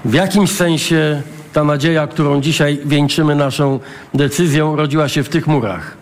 W 0.05 0.13
jakimś 0.13 0.51
sensie 0.51 1.22
ta 1.53 1.63
nadzieja, 1.63 2.07
którą 2.07 2.42
dzisiaj 2.42 2.79
wieńczymy 2.85 3.35
naszą 3.35 3.79
decyzją, 4.13 4.75
rodziła 4.75 5.09
się 5.09 5.24
w 5.24 5.29
tych 5.29 5.48
murach. 5.48 5.98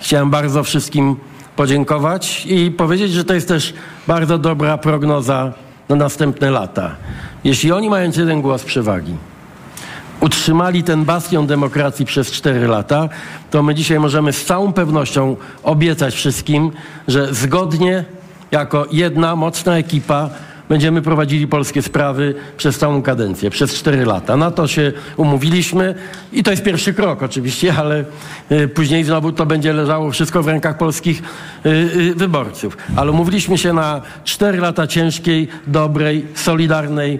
Chciałem 0.00 0.30
bardzo 0.30 0.64
wszystkim 0.64 1.16
podziękować 1.56 2.46
i 2.46 2.70
powiedzieć, 2.70 3.12
że 3.12 3.24
to 3.24 3.34
jest 3.34 3.48
też 3.48 3.74
bardzo 4.06 4.38
dobra 4.38 4.78
prognoza 4.78 5.52
na 5.88 5.96
następne 5.96 6.50
lata. 6.50 6.96
Jeśli 7.44 7.72
oni, 7.72 7.90
mając 7.90 8.16
jeden 8.16 8.42
głos 8.42 8.64
przewagi, 8.64 9.14
utrzymali 10.20 10.82
ten 10.82 11.04
bastion 11.04 11.46
demokracji 11.46 12.06
przez 12.06 12.30
cztery 12.30 12.68
lata, 12.68 13.08
to 13.50 13.62
my 13.62 13.74
dzisiaj 13.74 14.00
możemy 14.00 14.32
z 14.32 14.44
całą 14.44 14.72
pewnością 14.72 15.36
obiecać 15.62 16.14
wszystkim, 16.14 16.72
że 17.08 17.34
zgodnie, 17.34 18.04
jako 18.50 18.86
jedna 18.92 19.36
mocna 19.36 19.78
ekipa, 19.78 20.30
będziemy 20.68 21.02
prowadzili 21.02 21.46
polskie 21.46 21.82
sprawy 21.82 22.34
przez 22.56 22.78
całą 22.78 23.02
kadencję, 23.02 23.50
przez 23.50 23.74
cztery 23.74 24.04
lata. 24.04 24.36
Na 24.36 24.50
to 24.50 24.66
się 24.66 24.92
umówiliśmy 25.16 25.94
i 26.32 26.42
to 26.42 26.50
jest 26.50 26.62
pierwszy 26.62 26.94
krok 26.94 27.22
oczywiście, 27.22 27.74
ale 27.80 28.04
y, 28.52 28.68
później 28.68 29.04
znowu 29.04 29.32
to 29.32 29.46
będzie 29.46 29.72
leżało 29.72 30.10
wszystko 30.10 30.42
w 30.42 30.48
rękach 30.48 30.78
polskich 30.78 31.22
y, 31.66 31.68
y, 31.68 32.14
wyborców. 32.14 32.76
Ale 32.96 33.10
umówiliśmy 33.10 33.58
się 33.58 33.72
na 33.72 34.02
cztery 34.24 34.58
lata 34.58 34.86
ciężkiej, 34.86 35.48
dobrej, 35.66 36.26
solidarnej 36.34 37.18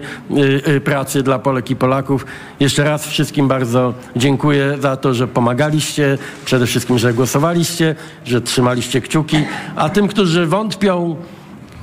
pracy 0.83 1.23
dla 1.23 1.39
Polek 1.39 1.69
i 1.69 1.75
Polaków. 1.75 2.25
Jeszcze 2.59 2.83
raz 2.83 3.07
wszystkim 3.07 3.47
bardzo 3.47 3.93
dziękuję 4.15 4.77
za 4.79 4.97
to, 4.97 5.13
że 5.13 5.27
pomagaliście, 5.27 6.17
przede 6.45 6.65
wszystkim, 6.65 6.99
że 6.99 7.13
głosowaliście, 7.13 7.95
że 8.25 8.41
trzymaliście 8.41 9.01
kciuki, 9.01 9.37
a 9.75 9.89
tym, 9.89 10.07
którzy 10.07 10.45
wątpią, 10.45 11.15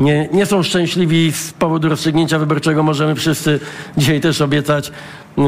nie, 0.02 0.28
nie 0.32 0.46
są 0.46 0.62
szczęśliwi 0.62 1.32
z 1.32 1.52
powodu 1.52 1.88
rozstrzygnięcia 1.88 2.38
wyborczego, 2.38 2.82
możemy 2.82 3.14
wszyscy 3.14 3.60
dzisiaj 3.96 4.20
też 4.20 4.40
obiecać. 4.40 4.92
Yy, 5.36 5.44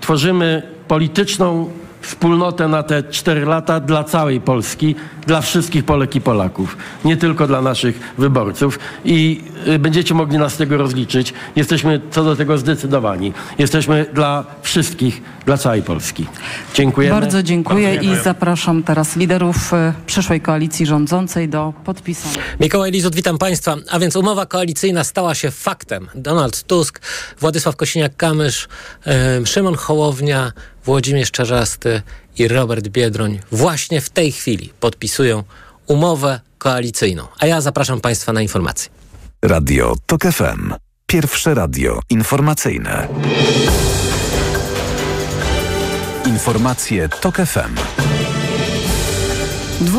tworzymy 0.00 0.62
polityczną 0.88 1.70
wspólnotę 2.00 2.68
na 2.68 2.82
te 2.82 3.02
cztery 3.02 3.44
lata 3.44 3.80
dla 3.80 4.04
całej 4.04 4.40
Polski, 4.40 4.94
dla 5.26 5.40
wszystkich 5.40 5.84
Polek 5.84 6.16
i 6.16 6.20
Polaków, 6.20 6.76
nie 7.04 7.16
tylko 7.16 7.46
dla 7.46 7.60
naszych 7.62 8.00
wyborców. 8.18 8.78
I 9.04 9.44
y, 9.68 9.78
będziecie 9.78 10.14
mogli 10.14 10.38
nas 10.38 10.54
z 10.54 10.56
tego 10.56 10.76
rozliczyć. 10.76 11.34
Jesteśmy 11.56 12.00
co 12.10 12.24
do 12.24 12.36
tego 12.36 12.58
zdecydowani. 12.58 13.32
Jesteśmy 13.58 14.06
dla 14.14 14.44
wszystkich, 14.62 15.22
dla 15.46 15.56
całej 15.56 15.82
Polski. 15.82 16.26
Dziękuję. 16.74 17.10
Bardzo 17.10 17.42
dziękuję 17.42 17.94
i 17.94 18.16
zapraszam 18.24 18.82
teraz 18.82 19.16
liderów 19.16 19.72
y, 19.72 19.76
przyszłej 20.06 20.40
koalicji 20.40 20.86
rządzącej 20.86 21.48
do 21.48 21.72
podpisania. 21.84 22.44
Mikołaj 22.60 22.90
Lizut, 22.90 23.14
witam 23.14 23.38
Państwa. 23.38 23.76
A 23.90 23.98
więc 23.98 24.16
umowa 24.16 24.46
koalicyjna 24.46 25.04
stała 25.04 25.34
się 25.34 25.50
faktem. 25.50 26.08
Donald 26.14 26.62
Tusk, 26.62 27.00
Władysław 27.40 27.76
Kosiniak-Kamysz, 27.76 28.68
yy, 29.40 29.46
Szymon 29.46 29.74
Hołownia, 29.74 30.52
Włodzimierz 30.86 31.30
Czarzasty 31.30 32.02
i 32.38 32.48
Robert 32.48 32.88
Biedroń 32.88 33.40
właśnie 33.52 34.00
w 34.00 34.10
tej 34.10 34.32
chwili 34.32 34.72
podpisują 34.80 35.44
umowę 35.86 36.40
koalicyjną. 36.58 37.26
A 37.38 37.46
ja 37.46 37.60
zapraszam 37.60 38.00
Państwa 38.00 38.32
na 38.32 38.42
informacje. 38.42 38.90
Radio 39.42 39.96
TOK 40.06 40.22
FM. 40.22 40.74
Pierwsze 41.06 41.54
radio 41.54 42.00
informacyjne. 42.10 43.08
Informacje 46.26 47.08
TOK 47.08 47.36
FM. 47.36 48.25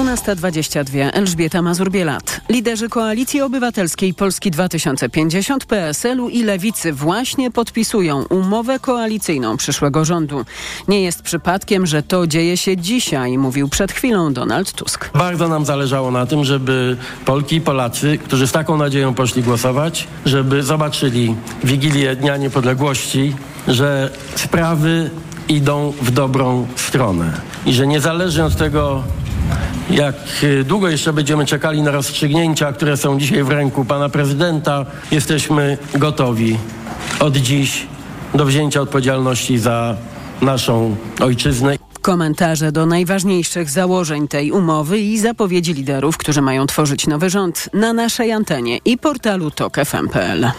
12.22. 0.08 1.10
Elżbieta 1.14 1.62
Mazur-Bielat. 1.62 2.42
Liderzy 2.50 2.90
Koalicji 2.90 3.42
Obywatelskiej 3.42 4.14
Polski 4.14 4.52
2050, 4.52 5.66
PSL-u 5.66 6.30
i 6.30 6.44
Lewicy 6.44 6.94
właśnie 6.94 7.52
podpisują 7.52 8.24
umowę 8.24 8.80
koalicyjną 8.80 9.58
przyszłego 9.58 10.06
rządu. 10.06 10.46
Nie 10.88 11.02
jest 11.02 11.22
przypadkiem, 11.22 11.86
że 11.86 12.04
to 12.04 12.28
dzieje 12.28 12.58
się 12.58 12.78
dzisiaj, 12.78 13.38
mówił 13.38 13.70
przed 13.70 13.92
chwilą 13.92 14.34
Donald 14.34 14.72
Tusk. 14.72 15.10
Bardzo 15.14 15.48
nam 15.48 15.66
zależało 15.66 16.12
na 16.12 16.26
tym, 16.26 16.46
żeby 16.46 16.98
Polki 17.26 17.56
i 17.56 17.62
Polacy, 17.62 18.18
którzy 18.18 18.48
z 18.48 18.52
taką 18.52 18.78
nadzieją 18.78 19.14
poszli 19.14 19.44
głosować, 19.44 20.08
żeby 20.26 20.64
zobaczyli 20.64 21.36
Wigilię 21.64 22.16
Dnia 22.16 22.38
Niepodległości, 22.38 23.36
że 23.68 24.12
sprawy 24.36 25.10
idą 25.50 25.94
w 26.02 26.12
dobrą 26.12 26.68
stronę 26.76 27.34
i 27.66 27.74
że 27.74 27.88
niezależnie 27.88 28.46
od 28.46 28.56
tego, 28.56 29.04
jak 29.90 30.16
y, 30.44 30.64
długo 30.64 30.90
jeszcze 30.90 31.14
będziemy 31.14 31.46
czekali 31.46 31.82
na 31.82 31.92
rozstrzygnięcia, 31.92 32.74
które 32.74 32.98
są 32.98 33.20
dzisiaj 33.20 33.44
w 33.44 33.50
ręku 33.50 33.86
pana 33.86 34.10
prezydenta, 34.10 34.86
jesteśmy 35.12 35.78
gotowi 35.96 36.58
od 37.20 37.38
dziś 37.38 37.88
do 38.34 38.46
wzięcia 38.46 38.82
odpowiedzialności 38.82 39.60
za 39.60 39.96
naszą 40.42 40.96
ojczyznę. 41.20 41.78
Komentarze 42.02 42.72
do 42.72 42.86
najważniejszych 42.86 43.70
założeń 43.70 44.28
tej 44.28 44.52
umowy 44.52 45.00
i 45.00 45.20
zapowiedzi 45.20 45.74
liderów, 45.74 46.18
którzy 46.18 46.42
mają 46.42 46.68
tworzyć 46.68 47.08
nowy 47.08 47.30
rząd 47.30 47.70
na 47.74 47.94
naszej 47.94 48.32
antenie 48.32 48.78
i 48.86 48.98
portalu 48.98 49.52
TokFM.pl. 49.52 50.52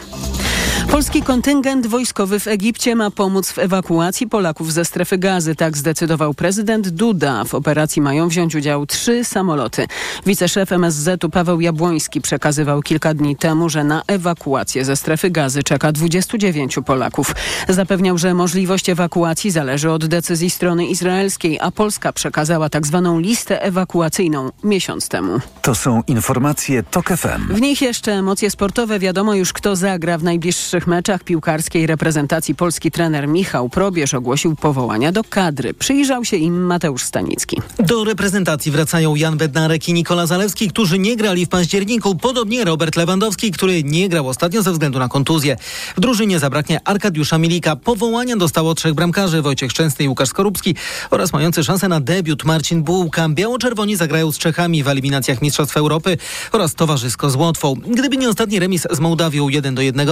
Polski 0.91 1.23
kontyngent 1.23 1.87
wojskowy 1.87 2.41
w 2.41 2.47
Egipcie 2.47 2.97
ma 2.97 3.11
pomóc 3.11 3.53
w 3.53 3.59
ewakuacji 3.59 4.29
Polaków 4.29 4.73
ze 4.73 4.85
strefy 4.85 5.19
gazy. 5.19 5.55
Tak 5.55 5.77
zdecydował 5.77 6.35
prezydent 6.35 6.89
Duda. 6.89 7.45
W 7.45 7.55
operacji 7.55 8.03
mają 8.03 8.29
wziąć 8.29 8.55
udział 8.55 8.87
trzy 8.87 9.25
samoloty. 9.25 9.87
Wiceszef 10.27 10.73
MSZ-u 10.73 11.31
Paweł 11.31 11.61
Jabłoński 11.61 12.21
przekazywał 12.21 12.83
kilka 12.83 13.15
dni 13.15 13.37
temu, 13.37 13.69
że 13.69 13.85
na 13.85 14.03
ewakuację 14.07 14.85
ze 14.85 14.97
strefy 14.97 15.31
gazy 15.31 15.63
czeka 15.63 15.93
29 15.93 16.79
Polaków. 16.87 17.35
Zapewniał, 17.69 18.19
że 18.19 18.35
możliwość 18.35 18.89
ewakuacji 18.91 19.51
zależy 19.51 19.91
od 19.91 20.07
decyzji 20.07 20.51
strony 20.51 20.87
izraelskiej, 20.87 21.59
a 21.61 21.71
Polska 21.71 22.13
przekazała 22.13 22.69
tak 22.69 22.87
zwaną 22.87 23.19
listę 23.19 23.63
ewakuacyjną 23.63 24.51
miesiąc 24.65 25.09
temu. 25.09 25.41
To 25.63 25.75
są 25.75 26.03
informacje 26.07 26.83
TOK 26.83 27.09
FM. 27.09 27.55
W 27.55 27.61
nich 27.61 27.83
jeszcze 27.83 28.13
emocje 28.13 28.51
sportowe. 28.51 28.99
Wiadomo 28.99 29.35
już, 29.35 29.53
kto 29.53 29.77
zagra 29.77 30.19
w 30.19 30.23
najbliższych 30.23 30.78
meczach 30.87 31.25
piłkarskiej 31.25 31.87
reprezentacji. 31.87 32.55
Polski 32.55 32.91
trener 32.91 33.29
Michał 33.29 33.69
Probierz 33.69 34.15
ogłosił 34.15 34.57
powołania 34.57 35.13
do 35.13 35.25
kadry. 35.25 35.75
Przyjrzał 35.75 36.25
się 36.25 36.37
im 36.37 36.67
Mateusz 36.67 37.03
Stanicki. 37.03 37.61
Do 37.79 38.05
reprezentacji 38.05 38.73
wracają 38.73 39.15
Jan 39.15 39.37
Bednarek 39.37 39.89
i 39.89 39.93
Nikola 39.93 40.27
Zalewski, 40.27 40.69
którzy 40.69 40.99
nie 40.99 41.17
grali 41.17 41.47
w 41.47 41.49
październiku. 41.49 42.15
Podobnie 42.17 42.65
Robert 42.65 42.97
Lewandowski, 42.97 43.51
który 43.51 43.85
nie 43.85 44.09
grał 44.09 44.29
ostatnio 44.29 44.63
ze 44.63 44.73
względu 44.73 44.99
na 44.99 45.09
kontuzję. 45.09 45.57
W 45.97 46.01
drużynie 46.01 46.39
zabraknie 46.39 46.81
Arkadiusza 46.85 47.39
Milika. 47.39 47.77
Powołania 47.77 48.37
dostało 48.37 48.75
trzech 48.75 48.95
bramkarzy, 48.95 49.43
Wojciech 49.43 49.71
Szczęsny 49.71 50.05
i 50.05 50.09
Łukasz 50.09 50.29
Skorupski 50.29 50.75
oraz 51.11 51.33
mający 51.33 51.65
szansę 51.65 51.89
na 51.89 52.01
debiut 52.01 52.45
Marcin 52.45 52.83
Bułka. 52.83 53.29
Biało-czerwoni 53.29 53.97
zagrają 53.97 54.33
z 54.33 54.39
Czechami 54.39 54.83
w 54.83 54.89
eliminacjach 54.89 55.43
Mistrzostw 55.43 55.77
Europy 55.77 56.19
oraz 56.53 56.75
towarzysko 56.75 57.31
z 57.31 57.37
Łotwą. 57.37 57.75
Gdyby 57.75 58.17
nie 58.17 58.29
ostatni 58.29 58.59
remis 58.59 58.87
z 58.91 59.01
Mołdawią 59.01 59.49
1 59.49 59.75
do 59.75 59.83
1, 59.83 60.09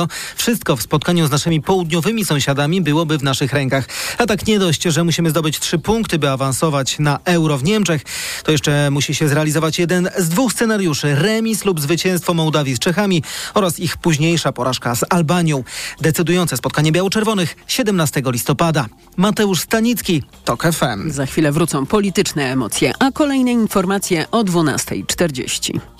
wszystko 0.56 0.76
w 0.76 0.82
spotkaniu 0.82 1.26
z 1.26 1.30
naszymi 1.30 1.62
południowymi 1.62 2.24
sąsiadami 2.24 2.80
byłoby 2.80 3.18
w 3.18 3.22
naszych 3.22 3.52
rękach. 3.52 3.88
A 4.18 4.26
tak 4.26 4.46
nie 4.46 4.58
dość, 4.58 4.82
że 4.82 5.04
musimy 5.04 5.30
zdobyć 5.30 5.58
trzy 5.58 5.78
punkty, 5.78 6.18
by 6.18 6.30
awansować 6.30 6.98
na 6.98 7.18
Euro 7.24 7.58
w 7.58 7.64
Niemczech, 7.64 8.02
to 8.44 8.52
jeszcze 8.52 8.90
musi 8.90 9.14
się 9.14 9.28
zrealizować 9.28 9.78
jeden 9.78 10.10
z 10.18 10.28
dwóch 10.28 10.52
scenariuszy. 10.52 11.14
Remis 11.14 11.64
lub 11.64 11.80
zwycięstwo 11.80 12.34
Mołdawii 12.34 12.76
z 12.76 12.78
Czechami 12.78 13.22
oraz 13.54 13.78
ich 13.78 13.96
późniejsza 13.96 14.52
porażka 14.52 14.94
z 14.94 15.04
Albanią. 15.10 15.64
Decydujące 16.00 16.56
spotkanie 16.56 16.92
biało-czerwonych 16.92 17.56
17 17.66 18.22
listopada. 18.26 18.86
Mateusz 19.16 19.60
Stanicki, 19.60 20.22
TOK 20.44 20.62
FM. 20.62 21.10
Za 21.10 21.26
chwilę 21.26 21.52
wrócą 21.52 21.86
polityczne 21.86 22.52
emocje, 22.52 22.92
a 22.98 23.10
kolejne 23.10 23.52
informacje 23.52 24.30
o 24.30 24.44
12.40. 24.44 25.95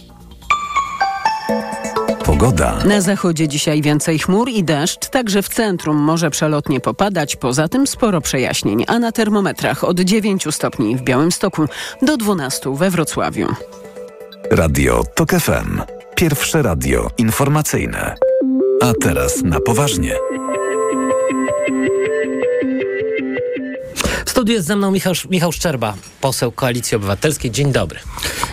Pogoda. 2.39 2.79
Na 2.85 3.01
zachodzie 3.01 3.49
dzisiaj 3.49 3.83
więcej 3.83 4.19
chmur 4.19 4.49
i 4.49 4.65
deszcz, 4.65 5.09
także 5.09 5.43
w 5.43 5.49
centrum 5.49 5.97
może 5.97 6.31
przelotnie 6.31 6.81
popadać, 6.81 7.37
poza 7.37 7.69
tym 7.69 7.87
sporo 7.87 8.21
przejaśnień, 8.21 8.85
a 8.89 8.99
na 8.99 9.13
termometrach 9.13 9.85
od 9.85 10.01
9 10.01 10.47
stopni 10.51 10.97
w 10.97 11.03
Białymstoku 11.03 11.65
do 12.03 12.17
12 12.17 12.75
we 12.75 12.91
Wrocławiu. 12.91 13.49
Radio 14.51 15.05
TOK 15.15 15.31
FM. 15.31 15.81
Pierwsze 16.15 16.63
radio 16.63 17.11
informacyjne. 17.19 18.15
A 18.83 18.93
teraz 19.01 19.43
na 19.43 19.61
poważnie. 19.61 20.13
Studiu 24.37 24.55
jest 24.55 24.67
ze 24.67 24.77
mną 24.77 24.91
Michał, 24.91 25.13
Michał 25.31 25.53
Szczerba, 25.53 25.95
poseł 26.21 26.53
Koalicji 26.53 26.97
Obywatelskiej. 26.97 27.51
Dzień 27.51 27.73
dobry. 27.73 27.99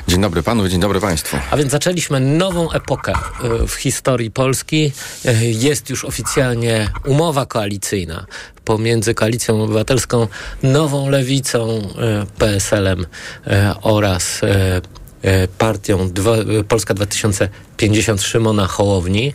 Dzień 0.07 0.21
dobry 0.21 0.43
panu, 0.43 0.67
dzień 0.67 0.79
dobry 0.79 0.99
państwu. 0.99 1.37
A 1.51 1.57
więc 1.57 1.71
zaczęliśmy 1.71 2.19
nową 2.19 2.71
epokę 2.71 3.13
y, 3.63 3.67
w 3.67 3.73
historii 3.73 4.31
Polski. 4.31 4.91
Y, 5.25 5.45
Jest 5.45 5.89
już 5.89 6.05
oficjalnie 6.05 6.89
umowa 7.05 7.45
koalicyjna 7.45 8.25
pomiędzy 8.65 9.13
Koalicją 9.13 9.63
Obywatelską, 9.63 10.27
Nową 10.63 11.09
Lewicą, 11.09 11.77
y, 11.77 11.81
PSL-em 12.37 13.05
oraz 13.81 14.41
partią 15.57 16.09
Polska 16.67 16.93
2050 16.93 18.21
Szymona 18.21 18.67
Hołowni. 18.67 19.33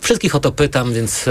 Wszystkich 0.00 0.34
o 0.34 0.40
to 0.40 0.52
pytam, 0.52 0.92
więc 0.92 1.24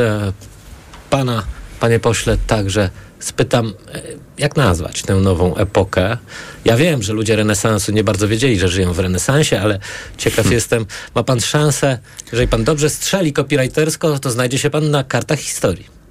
pana, 1.10 1.44
panie 1.80 2.00
pośle, 2.00 2.38
także 2.48 2.90
spytam, 3.24 3.74
e, 3.94 4.02
jak 4.38 4.56
nazwać 4.56 5.02
tę 5.02 5.16
nową 5.16 5.56
epokę. 5.56 6.18
Ja 6.66 6.78
wiem, 6.78 7.04
że 7.04 7.14
ludzie 7.14 7.36
renesansu 7.36 7.92
nie 7.92 8.04
bardzo 8.04 8.28
wiedzieli, 8.28 8.60
że 8.60 8.68
żyją 8.68 8.94
w 8.94 9.00
renesansie, 9.00 9.62
ale 9.62 9.80
ciekaw 10.18 10.52
jestem, 10.52 10.86
ma 11.16 11.24
pan 11.24 11.42
szansę, 11.42 12.00
jeżeli 12.32 12.48
pan 12.48 12.64
dobrze 12.64 12.90
strzeli 12.90 13.34
copywritersko, 13.34 14.20
to 14.20 14.32
znajdzie 14.32 14.58
się 14.58 14.70
pan 14.70 14.92
na 14.92 15.04
kartach 15.04 15.40
historii. 15.40 16.04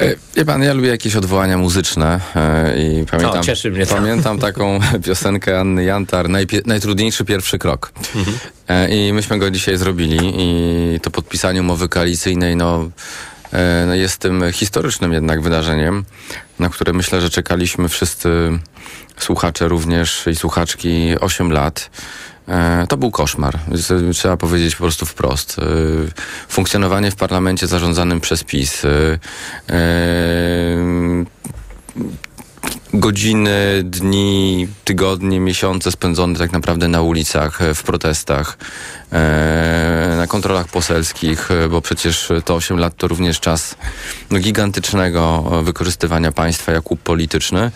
E, 0.00 0.16
Wie 0.36 0.44
pan, 0.44 0.62
ja 0.62 0.72
lubię 0.72 0.88
jakieś 0.88 1.16
odwołania 1.16 1.58
muzyczne 1.58 2.20
e, 2.36 2.78
i 2.78 3.06
pamiętam, 3.06 3.42
to. 3.88 3.94
pamiętam 3.94 4.38
taką 4.48 4.80
piosenkę 5.04 5.60
Anny 5.60 5.84
Jantar, 5.84 6.28
najpie, 6.28 6.60
najtrudniejszy 6.66 7.24
pierwszy 7.24 7.58
krok. 7.58 7.92
E, 8.68 8.88
I 8.88 9.12
myśmy 9.12 9.38
go 9.38 9.50
dzisiaj 9.50 9.76
zrobili 9.76 10.18
i 10.38 11.00
to 11.00 11.10
podpisanie 11.10 11.60
umowy 11.60 11.88
koalicyjnej, 11.88 12.56
no 12.56 12.90
jest 13.92 14.18
tym 14.18 14.44
historycznym 14.52 15.12
jednak 15.12 15.42
wydarzeniem, 15.42 16.04
na 16.58 16.68
które 16.68 16.92
myślę, 16.92 17.20
że 17.20 17.30
czekaliśmy 17.30 17.88
wszyscy 17.88 18.58
słuchacze 19.16 19.68
również 19.68 20.26
i 20.26 20.36
słuchaczki 20.36 21.14
8 21.20 21.52
lat. 21.52 21.90
E, 22.48 22.86
To 22.88 22.96
był 22.96 23.10
koszmar. 23.10 23.58
Trzeba 24.14 24.36
powiedzieć 24.36 24.76
po 24.76 24.84
prostu 24.84 25.06
wprost. 25.06 25.58
E, 25.58 25.62
Funkcjonowanie 26.48 27.10
w 27.10 27.16
parlamencie 27.16 27.66
zarządzanym 27.66 28.20
przez 28.20 28.44
PiS. 28.44 28.82
Godziny, 32.94 33.82
dni, 33.84 34.68
tygodnie, 34.84 35.40
miesiące 35.40 35.92
spędzone 35.92 36.38
tak 36.38 36.52
naprawdę 36.52 36.88
na 36.88 37.02
ulicach, 37.02 37.62
e, 37.62 37.74
w 37.74 37.82
protestach, 37.82 38.58
e, 39.12 40.14
na 40.16 40.26
kontrolach 40.26 40.68
poselskich, 40.68 41.50
e, 41.50 41.68
bo 41.68 41.80
przecież 41.80 42.32
to 42.44 42.54
8 42.54 42.78
lat 42.78 42.96
to 42.96 43.08
również 43.08 43.40
czas 43.40 43.76
no, 44.30 44.38
gigantycznego 44.38 45.42
wykorzystywania 45.62 46.32
państwa 46.32 46.72
jak 46.72 46.90
łup 46.90 47.00
polityczny. 47.00 47.70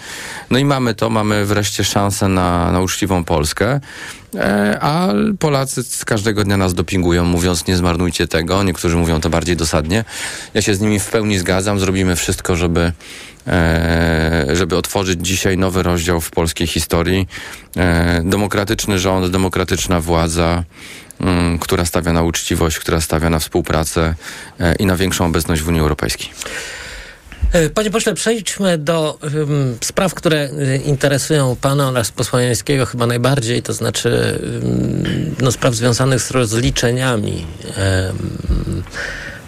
No 0.50 0.58
i 0.58 0.64
mamy 0.64 0.94
to, 0.94 1.10
mamy 1.10 1.44
wreszcie 1.44 1.84
szansę 1.84 2.28
na, 2.28 2.72
na 2.72 2.80
uczciwą 2.80 3.24
Polskę. 3.24 3.80
A 4.80 5.08
Polacy 5.38 5.82
każdego 6.06 6.44
dnia 6.44 6.56
nas 6.56 6.74
dopingują, 6.74 7.24
mówiąc 7.24 7.66
nie 7.66 7.76
zmarnujcie 7.76 8.28
tego. 8.28 8.62
Niektórzy 8.62 8.96
mówią 8.96 9.20
to 9.20 9.30
bardziej 9.30 9.56
dosadnie. 9.56 10.04
Ja 10.54 10.62
się 10.62 10.74
z 10.74 10.80
nimi 10.80 11.00
w 11.00 11.08
pełni 11.08 11.38
zgadzam. 11.38 11.80
Zrobimy 11.80 12.16
wszystko, 12.16 12.56
żeby, 12.56 12.92
żeby 14.52 14.76
otworzyć 14.76 15.03
dzisiaj 15.12 15.58
nowy 15.58 15.82
rozdział 15.82 16.20
w 16.20 16.30
polskiej 16.30 16.66
historii. 16.66 17.28
E, 17.76 18.22
demokratyczny 18.24 18.98
rząd, 18.98 19.32
demokratyczna 19.32 20.00
władza, 20.00 20.64
mm, 21.20 21.58
która 21.58 21.84
stawia 21.84 22.12
na 22.12 22.22
uczciwość, 22.22 22.78
która 22.78 23.00
stawia 23.00 23.30
na 23.30 23.38
współpracę 23.38 24.14
e, 24.60 24.74
i 24.74 24.86
na 24.86 24.96
większą 24.96 25.26
obecność 25.26 25.62
w 25.62 25.68
Unii 25.68 25.80
Europejskiej. 25.80 26.30
E, 27.52 27.70
Panie 27.70 27.90
pośle, 27.90 28.14
przejdźmy 28.14 28.78
do 28.78 29.18
ym, 29.24 29.78
spraw, 29.84 30.14
które 30.14 30.48
interesują 30.84 31.56
pana 31.60 31.88
oraz 31.88 32.10
posła 32.10 32.42
Jańskiego 32.42 32.86
chyba 32.86 33.06
najbardziej, 33.06 33.62
to 33.62 33.72
znaczy 33.72 34.40
ym, 34.64 35.34
no, 35.40 35.52
spraw 35.52 35.74
związanych 35.74 36.20
z 36.20 36.30
rozliczeniami 36.30 37.46
em, 37.76 38.82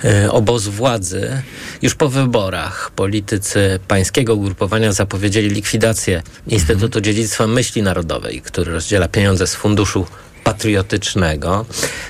e, 0.05 0.33
obozu 0.33 0.73
władzy. 0.73 1.43
Już 1.83 1.95
po 1.95 2.09
wyborach 2.09 2.91
politycy 2.91 3.81
pańskiego 3.89 4.35
ugrupowania 4.35 4.93
zapowiedzieli 4.93 5.51
likwidację 5.51 6.23
Instytutu 6.47 7.01
Dziedzictwa 7.01 7.47
Myśli 7.47 7.83
Narodowej, 7.83 8.41
który 8.43 8.73
rozdziela 8.73 9.09
pieniądze 9.09 9.47
z 9.47 9.55
funduszu 9.55 10.07
patriotycznego. 10.45 11.67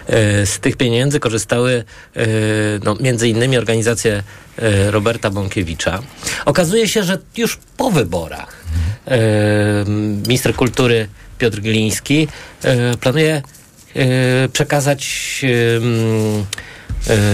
E, 0.06 0.46
Z 0.46 0.58
tych 0.58 0.76
pieniędzy 0.76 1.20
korzystały 1.20 1.84
e, 2.16 2.26
no, 2.84 2.96
między 3.00 3.28
innymi 3.28 3.58
organizacje 3.58 4.22
Roberta 4.90 5.30
Bąkiewicza. 5.30 6.02
Okazuje 6.44 6.88
się, 6.88 7.02
że 7.02 7.18
już 7.36 7.58
po 7.76 7.90
wyborach 7.90 8.64
minister 10.28 10.54
kultury 10.54 11.08
Piotr 11.38 11.60
Gliński 11.60 12.28
planuje 13.00 13.42
przekazać 14.52 15.44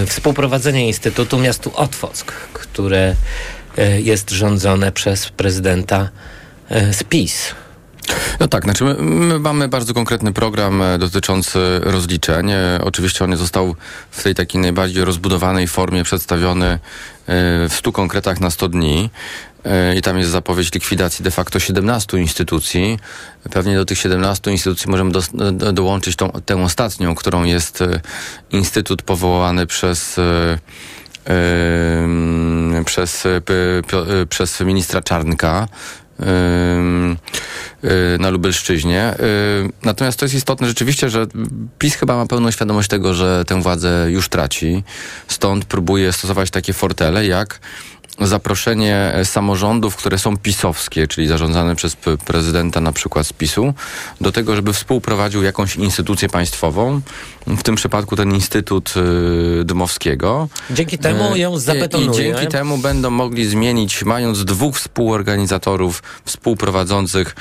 współprowadzenie 0.06 0.86
Instytutu 0.86 1.38
miastu 1.38 1.72
Otwock, 1.74 2.32
które 2.52 3.14
e, 3.78 4.00
jest 4.00 4.30
rządzone 4.30 4.92
przez 4.92 5.28
prezydenta 5.28 6.08
e, 6.68 6.92
z 6.92 7.02
PiS. 7.04 7.54
No 8.40 8.48
tak, 8.48 8.64
znaczy 8.64 8.84
my, 8.84 8.94
my 9.02 9.38
mamy 9.38 9.68
bardzo 9.68 9.94
konkretny 9.94 10.32
program 10.32 10.82
e, 10.82 10.98
dotyczący 10.98 11.58
rozliczeń. 11.82 12.50
E, 12.50 12.78
Oczywiście 12.84 13.24
on 13.24 13.36
został 13.36 13.74
w 14.10 14.22
tej 14.22 14.34
takiej 14.34 14.60
najbardziej 14.60 15.04
rozbudowanej 15.04 15.68
formie 15.68 16.04
przedstawiony 16.04 16.66
e, 16.66 16.78
w 17.68 17.74
100 17.74 17.92
konkretach 17.92 18.40
na 18.40 18.50
100 18.50 18.68
dni. 18.68 19.10
E, 19.64 19.96
i 19.96 20.02
tam 20.02 20.18
jest 20.18 20.30
zapowiedź 20.30 20.74
likwidacji 20.74 21.22
de 21.22 21.30
facto 21.30 21.60
17 21.60 22.18
instytucji. 22.18 22.98
Pewnie 23.50 23.76
do 23.76 23.84
tych 23.84 23.98
17 23.98 24.50
instytucji 24.52 24.90
możemy 24.90 25.12
do, 25.12 25.22
do, 25.52 25.72
dołączyć 25.72 26.16
tą, 26.16 26.30
tę 26.46 26.62
ostatnią, 26.62 27.14
którą 27.14 27.44
jest 27.44 27.82
e, 27.82 28.00
instytut 28.50 29.02
powołany 29.02 29.66
przez 29.66 30.18
e, 30.18 30.58
przez, 32.84 33.26
e, 33.26 33.42
przez 34.28 34.60
ministra 34.60 35.00
Czarnka 35.02 35.68
na 38.18 38.30
Lubelszczyźnie. 38.30 39.14
Natomiast 39.82 40.18
to 40.18 40.24
jest 40.24 40.34
istotne 40.34 40.68
rzeczywiście, 40.68 41.10
że 41.10 41.26
PiS 41.78 41.94
chyba 41.94 42.16
ma 42.16 42.26
pełną 42.26 42.50
świadomość 42.50 42.88
tego, 42.88 43.14
że 43.14 43.44
tę 43.44 43.62
władzę 43.62 44.06
już 44.10 44.28
traci. 44.28 44.84
Stąd 45.28 45.64
próbuje 45.64 46.12
stosować 46.12 46.50
takie 46.50 46.72
fortele 46.72 47.26
jak 47.26 47.60
zaproszenie 48.20 49.12
samorządów, 49.24 49.96
które 49.96 50.18
są 50.18 50.36
pisowskie, 50.36 51.06
czyli 51.08 51.26
zarządzane 51.26 51.76
przez 51.76 51.96
prezydenta 52.26 52.80
na 52.80 52.92
przykład 52.92 53.26
z 53.26 53.32
PiSu, 53.32 53.74
do 54.20 54.32
tego, 54.32 54.56
żeby 54.56 54.72
współprowadził 54.72 55.42
jakąś 55.42 55.76
instytucję 55.76 56.28
państwową, 56.28 57.00
w 57.46 57.62
tym 57.62 57.74
przypadku 57.74 58.16
ten 58.16 58.34
Instytut 58.34 58.94
y, 59.60 59.64
Dmowskiego. 59.64 60.48
Dzięki 60.70 60.98
temu 60.98 61.36
ją 61.36 61.54
E, 61.54 61.60
zabetonuje. 61.60 62.10
I 62.10 62.32
dzięki 62.34 62.46
temu 62.46 62.78
będą 62.78 63.10
mogli 63.10 63.46
zmienić, 63.48 64.04
mając 64.04 64.44
dwóch 64.44 64.76
współorganizatorów 64.76 66.02
współprowadzących 66.24 67.34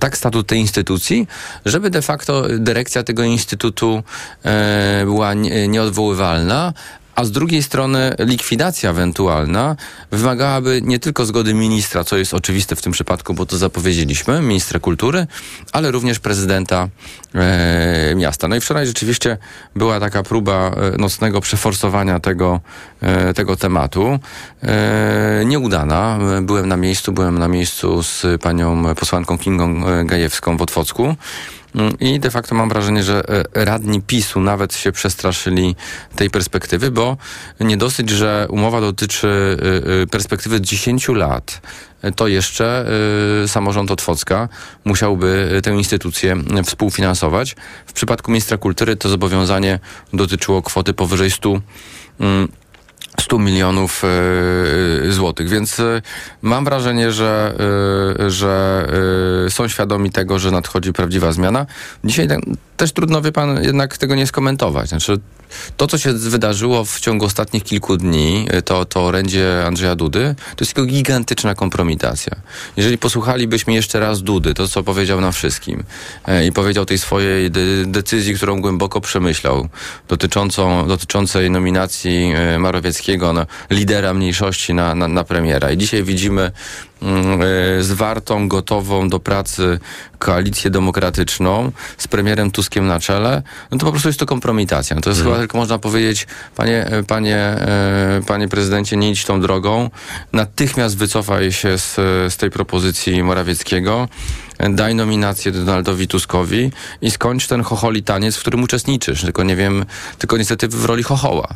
tak 0.00 0.16
statut 0.16 0.46
tej 0.46 0.58
instytucji, 0.60 1.26
żeby 1.64 1.90
de 1.90 2.02
facto 2.02 2.42
dyrekcja 2.58 3.02
tego 3.02 3.22
instytutu 3.22 4.02
e, 4.44 5.02
była 5.04 5.34
nie- 5.34 5.68
nieodwoływalna, 5.68 6.72
a 7.18 7.24
z 7.24 7.30
drugiej 7.30 7.62
strony 7.62 8.14
likwidacja 8.18 8.90
ewentualna 8.90 9.76
wymagałaby 10.10 10.80
nie 10.84 10.98
tylko 10.98 11.26
zgody 11.26 11.54
ministra, 11.54 12.04
co 12.04 12.16
jest 12.16 12.34
oczywiste 12.34 12.76
w 12.76 12.82
tym 12.82 12.92
przypadku, 12.92 13.34
bo 13.34 13.46
to 13.46 13.58
zapowiedzieliśmy, 13.58 14.42
ministra 14.42 14.80
kultury, 14.80 15.26
ale 15.72 15.90
również 15.90 16.18
prezydenta 16.18 16.88
e, 17.34 18.14
miasta. 18.16 18.48
No 18.48 18.56
i 18.56 18.60
wczoraj 18.60 18.86
rzeczywiście 18.86 19.38
była 19.76 20.00
taka 20.00 20.22
próba 20.22 20.70
e, 20.70 20.98
nocnego 20.98 21.40
przeforsowania 21.40 22.20
tego, 22.20 22.60
e, 23.00 23.34
tego 23.34 23.56
tematu. 23.56 24.18
E, 24.62 25.42
nieudana. 25.46 26.18
Byłem 26.42 26.68
na 26.68 26.76
miejscu, 26.76 27.12
byłem 27.12 27.38
na 27.38 27.48
miejscu 27.48 28.02
z 28.02 28.26
panią 28.42 28.94
posłanką 28.94 29.38
Kingą 29.38 29.86
e, 29.88 30.04
Gajewską 30.04 30.56
w 30.56 30.62
Otwocku. 30.62 31.16
Mm, 31.78 31.98
I 32.00 32.20
de 32.20 32.30
facto 32.30 32.54
mam 32.54 32.68
wrażenie, 32.68 33.02
że 33.02 33.22
e, 33.28 33.64
radni 33.64 34.02
PiSu 34.02 34.40
nawet 34.40 34.74
się 34.74 34.92
przestraszyli 34.92 35.76
tej 36.16 36.30
perspektywy, 36.30 36.90
bo 36.90 37.16
nie 37.60 37.76
dosyć, 37.76 38.10
że 38.10 38.46
umowa 38.50 38.80
dotyczy 38.80 39.28
e, 39.28 40.02
e, 40.02 40.06
perspektywy 40.06 40.60
10 40.60 41.08
lat, 41.08 41.60
to 42.16 42.28
jeszcze 42.28 42.86
samorząd 43.46 43.90
Otwocka 43.90 44.48
musiałby 44.84 45.60
tę 45.62 45.70
instytucję 45.70 46.36
współfinansować. 46.64 47.56
W 47.86 47.92
przypadku 47.92 48.30
ministra 48.30 48.56
kultury 48.56 48.96
to 48.96 49.08
zobowiązanie 49.08 49.78
dotyczyło 50.12 50.62
kwoty 50.62 50.94
powyżej 50.94 51.30
100 51.30 51.60
mm, 52.20 52.48
100 53.28 53.38
milionów 53.38 54.02
e, 54.04 55.12
złotych, 55.12 55.48
więc 55.48 55.80
e, 55.80 56.02
mam 56.42 56.64
wrażenie, 56.64 57.12
że, 57.12 57.54
e, 58.20 58.30
że 58.30 58.86
e, 59.46 59.50
są 59.50 59.68
świadomi 59.68 60.10
tego, 60.10 60.38
że 60.38 60.50
nadchodzi 60.50 60.92
prawdziwa 60.92 61.32
zmiana. 61.32 61.66
Dzisiaj 62.04 62.28
też 62.76 62.92
trudno, 62.92 63.22
wie 63.22 63.32
pan, 63.32 63.64
jednak 63.64 63.98
tego 63.98 64.14
nie 64.14 64.26
skomentować. 64.26 64.88
Znaczy, 64.88 65.18
to, 65.76 65.86
co 65.86 65.98
się 65.98 66.12
wydarzyło 66.12 66.84
w 66.84 67.00
ciągu 67.00 67.24
ostatnich 67.24 67.64
kilku 67.64 67.96
dni, 67.96 68.46
e, 68.50 68.62
to, 68.62 68.84
to 68.84 69.04
orędzie 69.04 69.64
Andrzeja 69.66 69.96
Dudy, 69.96 70.34
to 70.56 70.64
jest 70.64 70.74
tylko 70.74 70.86
gigantyczna 70.90 71.54
kompromitacja. 71.54 72.36
Jeżeli 72.76 72.98
posłuchalibyśmy 72.98 73.74
jeszcze 73.74 74.00
raz 74.00 74.22
Dudy, 74.22 74.54
to 74.54 74.68
co 74.68 74.82
powiedział 74.82 75.20
nam 75.20 75.32
wszystkim 75.32 75.84
e, 76.26 76.46
i 76.46 76.52
powiedział 76.52 76.84
tej 76.84 76.98
swojej 76.98 77.50
de- 77.50 77.86
decyzji, 77.86 78.34
którą 78.34 78.60
głęboko 78.60 79.00
przemyślał, 79.00 79.68
dotyczącą, 80.08 80.88
dotyczącej 80.88 81.50
nominacji 81.50 82.32
e, 82.34 82.58
Na 83.18 83.46
lidera 83.70 84.14
mniejszości 84.14 84.74
na, 84.74 84.94
na, 84.94 85.08
na 85.08 85.24
premiera. 85.24 85.70
I 85.70 85.76
dzisiaj 85.76 86.02
widzimy 86.02 86.50
mm, 87.02 87.40
e, 87.42 87.82
zwartą, 87.82 88.48
gotową 88.48 89.08
do 89.08 89.20
pracy 89.20 89.78
koalicję 90.18 90.70
demokratyczną 90.70 91.72
z 91.98 92.08
premierem 92.08 92.50
Tuskiem 92.50 92.86
na 92.86 93.00
czele, 93.00 93.42
no 93.70 93.78
to 93.78 93.86
po 93.86 93.92
prostu 93.92 94.08
jest 94.08 94.20
to 94.20 94.26
kompromitacja. 94.26 94.96
To 95.00 95.10
jest 95.10 95.22
chyba 95.22 95.38
tylko 95.38 95.58
można 95.58 95.78
powiedzieć, 95.78 96.26
panie, 96.56 96.86
e, 96.86 97.02
panie, 97.02 97.36
e, 97.36 98.20
panie 98.26 98.48
prezydencie, 98.48 98.96
nie 98.96 99.10
idź 99.10 99.24
tą 99.24 99.40
drogą, 99.40 99.90
natychmiast 100.32 100.96
wycofaj 100.96 101.52
się 101.52 101.78
z, 101.78 101.94
z 102.32 102.36
tej 102.36 102.50
propozycji 102.50 103.22
Morawieckiego, 103.22 104.08
daj 104.70 104.94
nominację 104.94 105.52
Donaldowi 105.52 106.08
Tuskowi 106.08 106.70
i 107.02 107.10
skończ 107.10 107.46
ten 107.46 107.62
chocholi 107.62 108.02
taniec, 108.02 108.36
w 108.36 108.40
którym 108.40 108.62
uczestniczysz. 108.62 109.22
Tylko 109.22 109.42
nie 109.42 109.56
wiem, 109.56 109.84
tylko 110.18 110.36
niestety 110.36 110.68
w 110.68 110.84
roli 110.84 111.02
chochoła. 111.02 111.48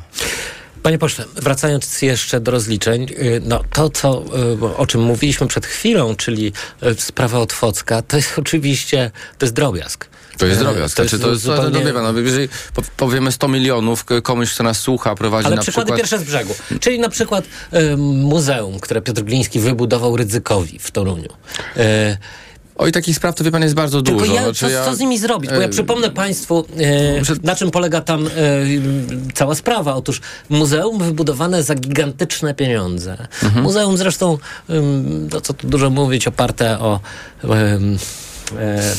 Panie 0.83 0.99
pośle, 0.99 1.25
wracając 1.35 2.03
jeszcze 2.03 2.41
do 2.41 2.51
rozliczeń, 2.51 3.07
y, 3.11 3.43
no 3.45 3.61
to, 3.73 3.91
co, 3.91 4.25
y, 4.63 4.77
o 4.77 4.87
czym 4.87 5.01
mówiliśmy 5.01 5.47
przed 5.47 5.67
chwilą, 5.67 6.17
czyli 6.17 6.53
y, 6.83 6.95
sprawa 7.01 7.39
Otwocka, 7.39 8.03
to 8.03 8.17
jest 8.17 8.39
oczywiście, 8.39 9.11
to 9.39 9.47
jest 9.47 9.55
drobiazg. 9.55 10.09
To 10.39 10.47
jest 10.47 10.61
drobiazg. 10.61 10.97
To, 10.97 11.03
znaczy, 11.03 11.19
to 11.19 11.31
jest, 11.31 11.43
zupełnie... 11.43 11.79
no, 11.79 11.85
wie 11.87 11.93
pan, 11.93 12.15
no, 12.15 12.21
jeżeli 12.21 12.49
po- 12.75 12.83
powiemy 12.97 13.33
100 13.33 13.49
milionów, 13.49 14.05
komuś, 14.23 14.55
kto 14.55 14.65
nas 14.65 14.79
słucha, 14.79 15.15
prowadzi 15.15 15.47
Ale 15.47 15.57
na 15.57 15.63
przykłady 15.63 15.87
przykład... 15.87 16.01
pierwsze 16.01 16.19
z 16.19 16.25
brzegu. 16.25 16.55
Czyli 16.81 16.99
na 16.99 17.09
przykład 17.09 17.45
y, 17.75 17.97
muzeum, 17.97 18.81
które 18.81 19.03
Piotr 19.03 19.23
Gliński 19.23 19.61
wybudował 19.61 20.17
Rydzykowi 20.17 20.79
w 20.79 20.91
Toruniu. 20.91 21.29
Y, 21.77 22.17
Oj, 22.83 22.93
takich 22.93 23.17
spraw 23.17 23.35
to 23.35 23.45
wie 23.45 23.51
pan 23.51 23.63
jest 23.63 23.75
bardzo 23.75 24.03
Tylko 24.03 24.21
dużo. 24.21 24.35
ja, 24.35 24.43
Znaczy, 24.43 24.61
co, 24.61 24.69
ja- 24.69 24.85
co 24.85 24.95
z 24.95 24.99
nimi 25.01 25.19
zrobić? 25.19 25.51
Bo 25.51 25.57
ja 25.57 25.67
e, 25.67 25.69
przypomnę 25.69 26.11
Państwu, 26.11 26.65
e, 26.79 27.37
na 27.43 27.55
czym 27.57 27.71
polega 27.71 28.01
tam 28.01 28.27
e, 28.27 28.31
cała 29.35 29.55
sprawa. 29.55 29.95
Otóż 29.95 30.21
muzeum 30.49 30.99
wybudowane 30.99 31.63
za 31.63 31.75
gigantyczne 31.75 32.55
pieniądze. 32.55 33.17
Mhm. 33.43 33.63
Muzeum 33.63 33.97
zresztą, 33.97 34.39
ym, 34.71 35.29
no 35.33 35.41
co 35.41 35.53
tu 35.55 35.67
dużo 35.69 35.91
mówić, 35.91 36.27
oparte 36.27 36.79
o 36.79 37.01
e, 37.45 37.79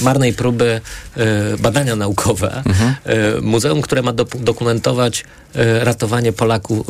marnej 0.02 0.34
próby 0.34 0.82
e, 1.18 1.58
badania 1.58 1.96
naukowe. 1.96 2.62
Mhm. 2.66 2.96
E, 3.38 3.42
muzeum, 3.42 3.82
które 3.82 4.02
ma 4.02 4.14
dop- 4.14 4.38
dokumentować 4.44 5.26
e, 5.56 5.84
ratowanie 5.84 6.34
Polaków, 6.34 6.88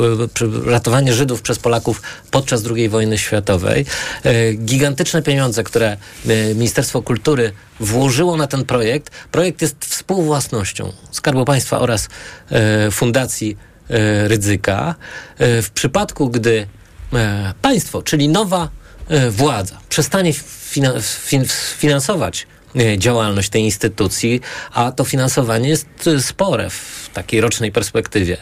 e, 0.66 0.72
ratowanie 0.72 1.14
Żydów 1.14 1.42
przez 1.42 1.60
Polaków 1.60 2.02
podczas 2.32 2.64
II 2.76 2.90
wojny 2.90 3.18
światowej. 3.18 3.86
E, 4.24 4.54
gigantyczne 4.54 5.22
pieniądze, 5.22 5.64
które 5.64 5.98
e, 6.28 6.56
Ministerstwo 6.56 7.02
Kultury 7.02 7.52
włożyło 7.80 8.38
na 8.38 8.48
ten 8.48 8.66
projekt. 8.66 9.10
Projekt 9.32 9.62
jest 9.62 9.86
współwłasnością 9.86 10.94
Skarbu 11.12 11.46
Państwa 11.46 11.80
oraz 11.80 12.08
e, 12.52 12.92
Fundacji 12.92 13.58
e, 13.90 14.28
Rydzyka. 14.28 14.96
E, 15.38 15.62
w 15.62 15.70
przypadku, 15.70 16.30
gdy 16.30 16.68
e, 17.14 17.54
państwo, 17.62 18.02
czyli 18.04 18.30
nowa 18.30 18.70
e, 19.10 19.30
władza 19.32 19.78
przestanie 19.90 20.34
fina- 20.74 20.94
fin- 21.02 21.46
finansować 21.78 22.42
e, 22.42 22.53
działalność 22.98 23.50
tej 23.50 23.64
instytucji, 23.64 24.42
a 24.72 24.92
to 24.92 25.04
finansowanie 25.04 25.70
jest 25.70 25.88
e, 26.08 26.22
spore 26.22 26.70
w 26.70 27.10
takiej 27.14 27.42
rocznej 27.42 27.72
perspektywie, 27.72 28.38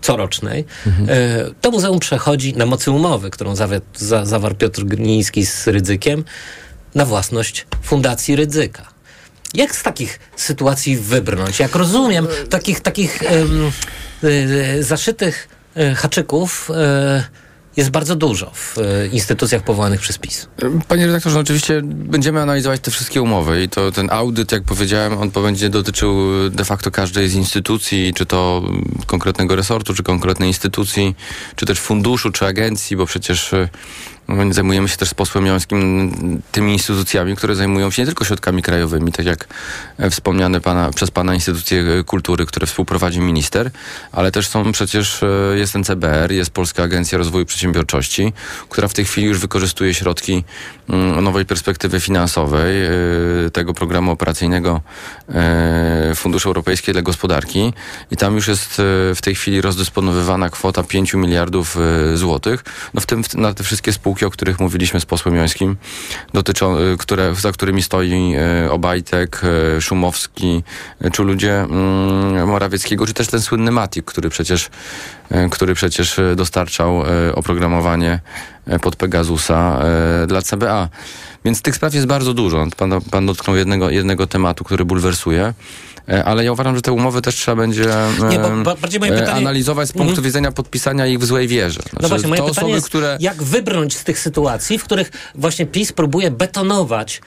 corocznej, 0.00 0.64
e, 1.08 1.50
to 1.60 1.70
muzeum 1.70 1.98
przechodzi 1.98 2.54
na 2.54 2.66
mocy 2.66 2.90
umowy, 2.90 3.30
którą 3.30 3.54
zawarł 4.22 4.54
Piotr 4.54 4.84
Gliński 4.84 5.46
z 5.46 5.66
Rydzykiem, 5.66 6.24
na 6.94 7.04
własność 7.04 7.66
Fundacji 7.82 8.36
Rydzyka. 8.36 8.88
Jak 9.54 9.76
z 9.76 9.82
takich 9.82 10.20
sytuacji 10.36 10.96
wybrnąć? 10.96 11.58
Jak 11.58 11.74
rozumiem, 11.74 12.26
takich, 12.50 12.80
takich 12.80 13.22
e, 13.22 14.82
zaszytych 14.82 15.48
e, 15.76 15.94
haczyków 15.94 16.70
e, 16.70 17.24
jest 17.76 17.90
bardzo 17.90 18.16
dużo 18.16 18.50
w 18.54 18.78
e, 18.78 19.06
instytucjach 19.06 19.62
powołanych 19.62 20.00
przez 20.00 20.18
PiS. 20.18 20.48
Panie 20.88 21.06
redaktorze, 21.06 21.34
no 21.34 21.40
oczywiście 21.40 21.80
będziemy 21.84 22.42
analizować 22.42 22.80
te 22.80 22.90
wszystkie 22.90 23.22
umowy 23.22 23.62
i 23.62 23.68
to 23.68 23.92
ten 23.92 24.10
audyt, 24.10 24.52
jak 24.52 24.62
powiedziałem, 24.62 25.18
on 25.18 25.30
będzie 25.30 25.68
dotyczył 25.68 26.16
de 26.50 26.64
facto 26.64 26.90
każdej 26.90 27.28
z 27.28 27.34
instytucji, 27.34 28.14
czy 28.14 28.26
to 28.26 28.62
konkretnego 29.06 29.56
resortu, 29.56 29.94
czy 29.94 30.02
konkretnej 30.02 30.48
instytucji, 30.48 31.14
czy 31.56 31.66
też 31.66 31.80
funduszu, 31.80 32.30
czy 32.30 32.46
agencji, 32.46 32.96
bo 32.96 33.06
przecież 33.06 33.54
zajmujemy 34.50 34.88
się 34.88 34.96
też 34.96 35.08
z 35.08 35.14
posłem 35.14 35.46
Jońskim 35.46 36.42
tymi 36.52 36.72
instytucjami, 36.72 37.36
które 37.36 37.54
zajmują 37.54 37.90
się 37.90 38.02
nie 38.02 38.06
tylko 38.06 38.24
środkami 38.24 38.62
krajowymi, 38.62 39.12
tak 39.12 39.26
jak 39.26 39.48
e, 39.98 40.10
wspomniane 40.10 40.60
pana, 40.60 40.90
przez 40.90 41.10
pana 41.10 41.34
instytucje 41.34 41.80
e, 42.00 42.04
kultury, 42.04 42.46
które 42.46 42.66
współprowadzi 42.66 43.20
minister, 43.20 43.70
ale 44.12 44.32
też 44.32 44.48
są 44.48 44.72
przecież, 44.72 45.22
e, 45.22 45.58
jest 45.58 45.74
NCBR, 45.76 46.32
jest 46.32 46.50
Polska 46.50 46.82
Agencja 46.82 47.18
Rozwoju 47.18 47.46
Przedsiębiorczości, 47.46 48.32
która 48.68 48.88
w 48.88 48.94
tej 48.94 49.04
chwili 49.04 49.26
już 49.26 49.38
wykorzystuje 49.38 49.94
środki 49.94 50.44
mm, 50.88 51.24
nowej 51.24 51.44
perspektywy 51.44 52.00
finansowej 52.00 52.76
tego 53.52 53.74
programu 53.74 54.10
operacyjnego 54.10 54.80
e, 55.28 56.12
Funduszy 56.14 56.48
Europejskiej 56.48 56.92
dla 56.92 57.02
Gospodarki 57.02 57.72
i 58.10 58.16
tam 58.16 58.34
już 58.34 58.48
jest 58.48 58.74
w 59.14 59.18
tej 59.22 59.34
chwili 59.34 59.60
rozdysponowywana 59.60 60.50
kwota 60.50 60.82
5 60.82 61.14
miliardów 61.14 61.78
złotych. 62.14 62.64
No 62.94 63.00
w 63.00 63.06
tym 63.06 63.22
na 63.34 63.54
te 63.54 63.64
wszystkie 63.64 63.92
spółki 63.92 64.15
spółki, 64.16 64.24
o 64.24 64.30
których 64.30 64.60
mówiliśmy 64.60 65.00
z 65.00 65.06
posłem 65.06 65.36
Jońskim, 65.36 65.76
dotyczą, 66.34 66.78
y, 66.78 66.96
które, 66.98 67.34
za 67.34 67.52
którymi 67.52 67.82
stoi 67.82 68.34
y, 68.64 68.70
Obajtek, 68.70 69.40
y, 69.76 69.80
Szumowski, 69.80 70.62
czy 71.12 71.22
ludzie 71.22 71.60
mm, 71.60 72.48
Morawieckiego, 72.48 73.06
czy 73.06 73.14
też 73.14 73.26
ten 73.26 73.40
słynny 73.42 73.70
Matik, 73.70 74.04
który 74.04 74.28
przecież, 74.28 74.70
który 75.50 75.74
przecież 75.74 76.20
dostarczał 76.36 77.02
oprogramowanie 77.34 78.20
pod 78.82 78.96
Pegasusa 78.96 79.80
dla 80.26 80.42
CBA. 80.42 80.88
Więc 81.44 81.62
tych 81.62 81.76
spraw 81.76 81.94
jest 81.94 82.06
bardzo 82.06 82.34
dużo. 82.34 82.66
Pan, 82.76 83.00
pan 83.10 83.26
dotknął 83.26 83.56
jednego, 83.56 83.90
jednego 83.90 84.26
tematu, 84.26 84.64
który 84.64 84.84
bulwersuje. 84.84 85.54
E, 86.08 86.24
Ale 86.24 86.44
ja 86.44 86.52
uważam, 86.52 86.76
że 86.76 86.82
te 86.82 86.92
umowy 86.92 87.22
też 87.22 87.34
trzeba 87.34 87.56
będzie 87.56 87.84
Nie, 88.30 88.38
moje 88.98 89.12
e, 89.12 89.18
pytanie- 89.20 89.32
analizować 89.32 89.88
z 89.88 89.92
punktu 89.92 90.10
Mhm. 90.10 90.24
widzenia 90.24 90.52
podpisania 90.52 91.06
ich 91.06 91.18
w 91.18 91.24
złej 91.24 91.48
wierze. 91.48 91.80
No 91.84 91.90
Znaczy, 91.90 92.08
właśnie, 92.08 92.28
moje 92.28 92.40
pytanie 92.40 92.50
osoby, 92.58 92.72
jest, 92.72 92.86
które 92.86 93.16
jak 93.20 93.42
wybrnąć 93.42 93.96
z 93.96 94.04
tych 94.04 94.18
sytuacji, 94.18 94.78
w 94.78 94.84
których 94.84 95.10
właśnie 95.34 95.66
PiS 95.66 95.92
próbuje 95.92 96.30
betonować, 96.30 97.20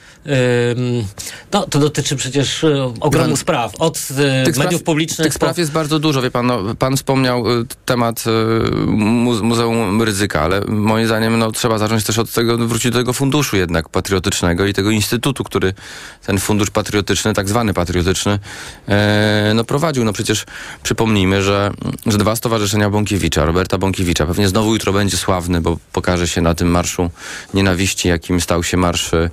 no 1.52 1.66
to 1.66 1.78
dotyczy 1.78 2.16
przecież 2.16 2.64
y, 2.64 2.82
ogromu 3.00 3.28
Pan- 3.28 3.36
spraw, 3.36 3.74
od 3.78 3.98
tych 4.44 4.56
mediów 4.56 4.80
spraw, 4.80 4.82
publicznych 4.82 5.26
Tych 5.26 5.34
spraw 5.34 5.58
jest 5.58 5.72
bardzo 5.72 5.98
dużo, 5.98 6.22
wie 6.22 6.30
pan, 6.30 6.46
no, 6.46 6.58
pan 6.78 6.96
wspomniał 6.96 7.44
temat 7.84 8.24
mu- 8.86 9.42
Muzeum 9.44 10.02
Ryzyka, 10.02 10.40
ale 10.40 10.60
moim 10.68 11.06
zdaniem 11.06 11.38
no, 11.38 11.52
trzeba 11.52 11.78
zacząć 11.78 12.04
też 12.04 12.18
od 12.18 12.32
tego, 12.32 12.58
wrócić 12.58 12.92
do 12.92 12.98
tego 12.98 13.12
funduszu 13.12 13.56
jednak 13.56 13.88
patriotycznego 13.88 14.66
i 14.66 14.72
tego 14.74 14.90
instytutu, 14.90 15.44
który 15.44 15.74
ten 16.26 16.38
fundusz 16.38 16.70
patriotyczny, 16.70 17.34
tak 17.34 17.48
zwany 17.48 17.74
patriotyczny, 17.74 18.32
e, 18.32 18.38
no 19.54 19.64
prowadził. 19.64 20.04
No 20.04 20.12
przecież 20.12 20.44
przypomnijmy, 20.82 21.42
że, 21.42 21.70
że 22.06 22.18
dwa 22.18 22.36
stowarzyszenia 22.36 22.90
Bąkiewicza, 22.90 23.44
Roberta 23.44 23.78
Bąkiewicza, 23.78 24.26
pewnie 24.26 24.48
znowu 24.48 24.72
jutro 24.72 24.92
będzie 24.92 25.16
sławny, 25.16 25.60
bo 25.60 25.76
pokaże 25.92 26.28
się 26.28 26.40
na 26.40 26.54
tym 26.54 26.68
marszu 26.68 27.10
nienawiści, 27.54 28.08
jakim 28.08 28.40
stał 28.40 28.62
się 28.62 28.76
marsz 28.76 29.14
e, 29.14 29.30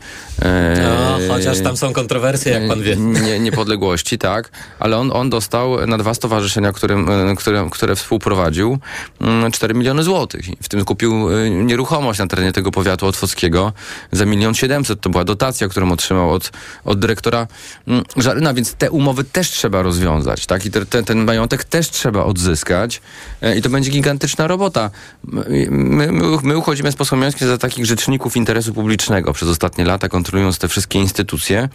No, 0.83 1.33
chociaż 1.33 1.59
tam 1.61 1.77
są 1.77 1.93
kontrowersje, 1.93 2.51
jak 2.51 2.67
pan 2.67 2.81
wie. 2.81 2.95
nie, 2.95 3.39
niepodległości, 3.39 4.17
tak, 4.17 4.49
ale 4.79 4.97
on, 4.97 5.11
on 5.11 5.29
dostał 5.29 5.87
na 5.87 5.97
dwa 5.97 6.13
stowarzyszenia, 6.13 6.71
którym, 6.71 7.09
e, 7.09 7.35
które, 7.35 7.67
które 7.71 7.95
współprowadził, 7.95 8.77
mm, 9.21 9.51
4 9.51 9.73
miliony 9.73 10.03
złotych. 10.03 10.45
W 10.61 10.69
tym 10.69 10.85
kupił 10.85 11.29
e, 11.31 11.49
nieruchomość 11.49 12.19
na 12.19 12.27
terenie 12.27 12.51
tego 12.51 12.71
powiatu 12.71 13.05
otwockiego 13.05 13.73
za 14.11 14.25
milion 14.25 14.53
siedemset. 14.53 15.01
To 15.01 15.09
była 15.09 15.23
dotacja, 15.23 15.67
którą 15.67 15.91
otrzymał 15.91 16.31
od, 16.31 16.51
od 16.85 16.99
dyrektora 16.99 17.47
mm, 17.87 18.03
Żaryna, 18.17 18.53
więc 18.53 18.73
te 18.73 18.91
umowy 18.91 19.23
też 19.27 19.49
trzeba 19.49 19.81
rozwiązać, 19.81 20.45
tak, 20.45 20.65
i 20.65 20.71
te, 20.71 20.85
te, 20.85 21.03
ten 21.03 21.25
majątek 21.25 21.63
też 21.63 21.89
trzeba 21.89 22.23
odzyskać 22.23 23.01
e, 23.41 23.57
i 23.57 23.61
to 23.61 23.69
będzie 23.69 23.91
gigantyczna 23.91 24.47
robota. 24.47 24.89
My, 25.23 25.67
my, 26.11 26.37
my 26.43 26.57
uchodzimy 26.57 26.91
z 26.91 26.95
posłem 26.95 27.21
Jońskim 27.21 27.47
za 27.47 27.57
takich 27.57 27.85
rzeczników 27.85 28.37
interesu 28.37 28.73
publicznego 28.73 29.33
przez 29.33 29.49
ostatnie 29.49 29.85
lata, 29.85 30.09
kontrolując 30.09 30.59
te 30.59 30.67
wszystkie 30.67 30.99
instytucje, 30.99 31.69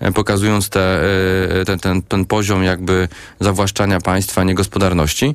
e, 0.00 0.12
pokazując 0.12 0.68
te, 0.68 1.02
e, 1.60 1.64
ten, 1.64 1.78
ten, 1.78 2.02
ten 2.02 2.24
poziom 2.24 2.64
jakby 2.64 3.08
zawłaszczania 3.40 4.00
państwa, 4.00 4.44
niegospodarności. 4.44 5.34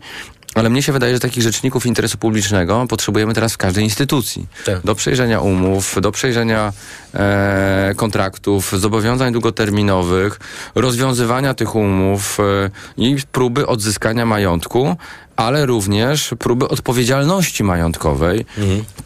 Ale 0.55 0.69
mnie 0.69 0.83
się 0.83 0.91
wydaje, 0.91 1.13
że 1.13 1.19
takich 1.19 1.43
rzeczników 1.43 1.85
interesu 1.85 2.17
publicznego 2.17 2.85
potrzebujemy 2.89 3.33
teraz 3.33 3.53
w 3.53 3.57
każdej 3.57 3.83
instytucji. 3.83 4.47
Tak. 4.65 4.81
Do 4.83 4.95
przejrzenia 4.95 5.39
umów, 5.39 5.95
do 6.01 6.11
przejrzenia 6.11 6.73
e, 7.13 7.93
kontraktów, 7.95 8.71
zobowiązań 8.79 9.33
długoterminowych, 9.33 10.39
rozwiązywania 10.75 11.53
tych 11.53 11.75
umów 11.75 12.37
e, 12.39 12.69
i 12.97 13.17
próby 13.31 13.67
odzyskania 13.67 14.25
majątku, 14.25 14.95
ale 15.41 15.65
również 15.65 16.33
próby 16.39 16.67
odpowiedzialności 16.67 17.63
majątkowej 17.63 18.45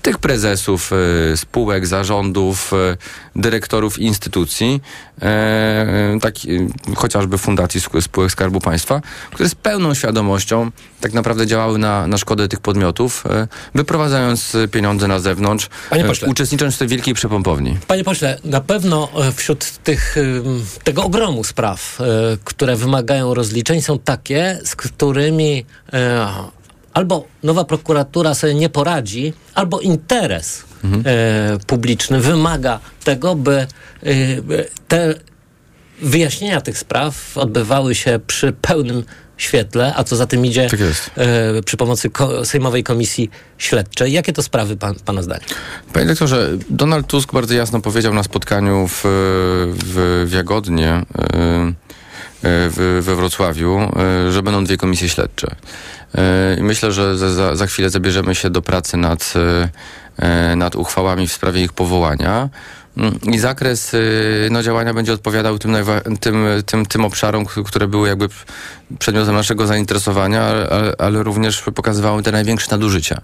tych 0.05 0.17
prezesów 0.17 0.91
e, 0.93 1.37
spółek, 1.37 1.87
zarządów, 1.87 2.73
e, 2.73 2.97
dyrektorów 3.35 3.99
instytucji, 3.99 4.81
e, 5.21 6.17
tak, 6.21 6.35
chociażby 6.95 7.37
fundacji 7.37 7.81
spółek 8.01 8.31
Skarbu 8.31 8.59
Państwa, 8.59 9.01
które 9.31 9.49
z 9.49 9.55
pełną 9.55 9.93
świadomością 9.93 10.71
tak 11.01 11.13
naprawdę 11.13 11.47
działały 11.47 11.77
na, 11.77 12.07
na 12.07 12.17
szkodę 12.17 12.47
tych 12.47 12.59
podmiotów, 12.59 13.23
wyprowadzając 13.75 14.57
pieniądze 14.71 15.07
na 15.07 15.19
zewnątrz, 15.19 15.69
Panie 15.89 16.03
pośle. 16.03 16.27
uczestnicząc 16.27 16.75
w 16.75 16.77
tej 16.77 16.87
wielkiej 16.87 17.13
przepompowni. 17.13 17.77
Panie 17.87 18.03
pośle, 18.03 18.39
na 18.43 18.61
pewno 18.61 19.09
wśród 19.35 19.71
tych, 19.83 20.15
tego 20.83 21.03
ogromu 21.03 21.43
spraw, 21.43 21.99
które 22.43 22.75
wymagają 22.75 23.33
rozliczeń, 23.33 23.81
są 23.81 23.99
takie, 23.99 24.59
z 24.63 24.75
którymi 24.75 25.65
albo 26.93 27.25
nowa 27.43 27.63
prokuratura 27.65 28.33
sobie 28.33 28.53
nie 28.55 28.69
poradzi, 28.69 29.33
albo 29.53 29.79
interes 29.79 30.63
e, 31.05 31.57
publiczny 31.67 32.19
wymaga 32.19 32.79
tego, 33.03 33.35
by 33.35 33.55
e, 33.57 33.67
te 34.87 35.13
wyjaśnienia 36.01 36.61
tych 36.61 36.77
spraw 36.77 37.37
odbywały 37.37 37.95
się 37.95 38.19
przy 38.27 38.53
pełnym 38.61 39.03
świetle, 39.37 39.93
a 39.95 40.03
co 40.03 40.15
za 40.15 40.25
tym 40.27 40.45
idzie 40.45 40.67
Tak 40.69 40.79
e, 41.15 41.61
przy 41.65 41.77
pomocy 41.77 42.09
ko- 42.09 42.45
Sejmowej 42.45 42.83
Komisji 42.83 43.29
Śledczej. 43.57 44.11
Jakie 44.13 44.33
to 44.33 44.43
sprawy 44.43 44.77
pan, 44.77 44.95
pana 45.05 45.21
zdaniem? 45.21 45.43
Panie 45.93 46.05
doktorze, 46.05 46.49
Donald 46.69 47.07
Tusk 47.07 47.33
bardzo 47.33 47.53
jasno 47.53 47.81
powiedział 47.81 48.13
na 48.13 48.23
spotkaniu 48.23 48.87
w, 48.87 49.01
w, 49.73 50.25
w 50.29 50.33
Jagodnie 50.33 50.89
e, 50.89 51.03
w, 52.45 53.01
we 53.01 53.15
Wrocławiu, 53.15 53.79
e, 53.79 54.31
że 54.31 54.43
będą 54.43 54.63
dwie 54.63 54.77
komisje 54.77 55.09
śledcze. 55.09 55.55
E, 56.15 56.57
myślę, 56.61 56.91
że 56.91 57.17
za, 57.17 57.55
za, 57.55 57.67
chwilę 57.67 57.89
zabierzemy 57.89 58.35
się 58.35 58.49
do 58.49 58.61
pracy 58.61 58.97
nad, 58.97 59.33
e, 60.17 60.55
nad 60.55 60.75
uchwałami 60.75 61.27
w 61.27 61.33
sprawie 61.33 61.63
ich 61.63 61.73
powołania. 61.73 62.49
Mm, 62.97 63.19
I 63.33 63.39
zakres 63.39 63.93
y, 63.93 64.47
no, 64.51 64.63
działania 64.63 64.93
będzie 64.93 65.13
odpowiadał 65.13 65.59
tym, 65.59 65.75
tym, 66.19 66.45
tym, 66.65 66.85
tym 66.85 67.05
obszarom, 67.05 67.45
które 67.45 67.87
były 67.87 68.07
jakby 68.07 68.29
przedmiotem 68.99 69.35
naszego 69.35 69.67
zainteresowania, 69.67 70.41
ale, 70.43 70.93
ale 70.97 71.23
również 71.23 71.61
pokazywały 71.61 72.23
te 72.23 72.31
największe 72.31 72.67
nadużycia. 72.71 73.21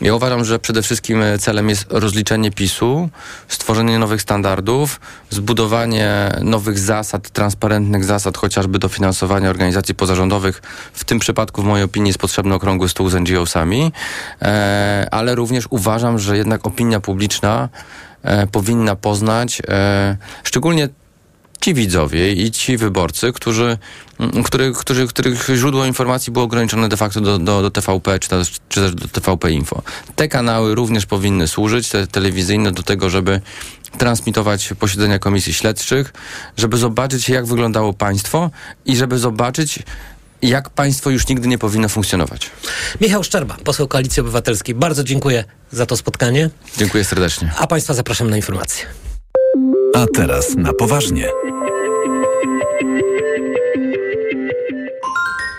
Ja 0.00 0.14
uważam, 0.14 0.44
że 0.44 0.58
przede 0.58 0.82
wszystkim 0.82 1.22
e, 1.22 1.38
celem 1.38 1.68
jest 1.68 1.86
rozliczenie 1.90 2.50
PiSu, 2.50 3.08
stworzenie 3.48 3.98
nowych 3.98 4.22
standardów, 4.22 5.00
zbudowanie 5.30 6.32
nowych 6.42 6.78
zasad, 6.78 7.30
transparentnych 7.30 8.04
zasad, 8.04 8.36
chociażby 8.36 8.78
dofinansowania 8.78 9.50
organizacji 9.50 9.94
pozarządowych. 9.94 10.62
W 10.92 11.04
tym 11.04 11.18
przypadku, 11.18 11.62
w 11.62 11.64
mojej 11.64 11.84
opinii, 11.84 12.08
jest 12.08 12.18
potrzebny 12.18 12.54
okrągły 12.54 12.88
stół 12.88 13.08
z 13.10 13.14
NGO-sami, 13.14 13.92
e, 14.42 15.08
ale 15.10 15.34
również 15.34 15.64
uważam, 15.70 16.18
że 16.18 16.36
jednak 16.36 16.66
opinia 16.66 17.00
publiczna 17.00 17.68
powinna 18.52 18.96
poznać, 18.96 19.62
e, 19.68 20.16
szczególnie 20.44 20.88
ci 21.60 21.74
widzowie 21.74 22.32
i 22.32 22.50
ci 22.50 22.76
wyborcy, 22.76 23.32
którzy, 23.32 23.78
który, 24.44 24.72
którzy, 24.72 25.06
których 25.06 25.50
źródło 25.54 25.84
informacji 25.84 26.32
było 26.32 26.44
ograniczone 26.44 26.88
de 26.88 26.96
facto 26.96 27.20
do, 27.20 27.38
do, 27.38 27.62
do 27.62 27.70
TVP 27.70 28.18
czy 28.18 28.28
też, 28.28 28.52
czy 28.68 28.80
też 28.80 28.94
do 28.94 29.08
TVP 29.08 29.50
Info. 29.50 29.82
Te 30.16 30.28
kanały 30.28 30.74
również 30.74 31.06
powinny 31.06 31.48
służyć, 31.48 31.88
te 31.88 32.06
telewizyjne, 32.06 32.72
do 32.72 32.82
tego, 32.82 33.10
żeby 33.10 33.40
transmitować 33.98 34.74
posiedzenia 34.78 35.18
komisji 35.18 35.52
śledczych, 35.52 36.12
żeby 36.56 36.76
zobaczyć, 36.76 37.28
jak 37.28 37.46
wyglądało 37.46 37.92
państwo 37.92 38.50
i 38.84 38.96
żeby 38.96 39.18
zobaczyć, 39.18 39.78
jak 40.48 40.70
państwo 40.70 41.10
już 41.10 41.28
nigdy 41.28 41.48
nie 41.48 41.58
powinno 41.58 41.88
funkcjonować. 41.88 42.50
Michał 43.00 43.24
Szczerba, 43.24 43.56
poseł 43.64 43.88
Koalicji 43.88 44.20
Obywatelskiej. 44.20 44.74
Bardzo 44.74 45.04
dziękuję 45.04 45.44
za 45.72 45.86
to 45.86 45.96
spotkanie, 45.96 46.50
Dziękuję 46.76 47.04
serdecznie. 47.04 47.52
a 47.58 47.66
Państwa 47.66 47.94
zapraszam 47.94 48.30
na 48.30 48.36
informacje. 48.36 48.86
A 49.94 50.06
teraz 50.14 50.54
na 50.56 50.72
poważnie. 50.72 51.28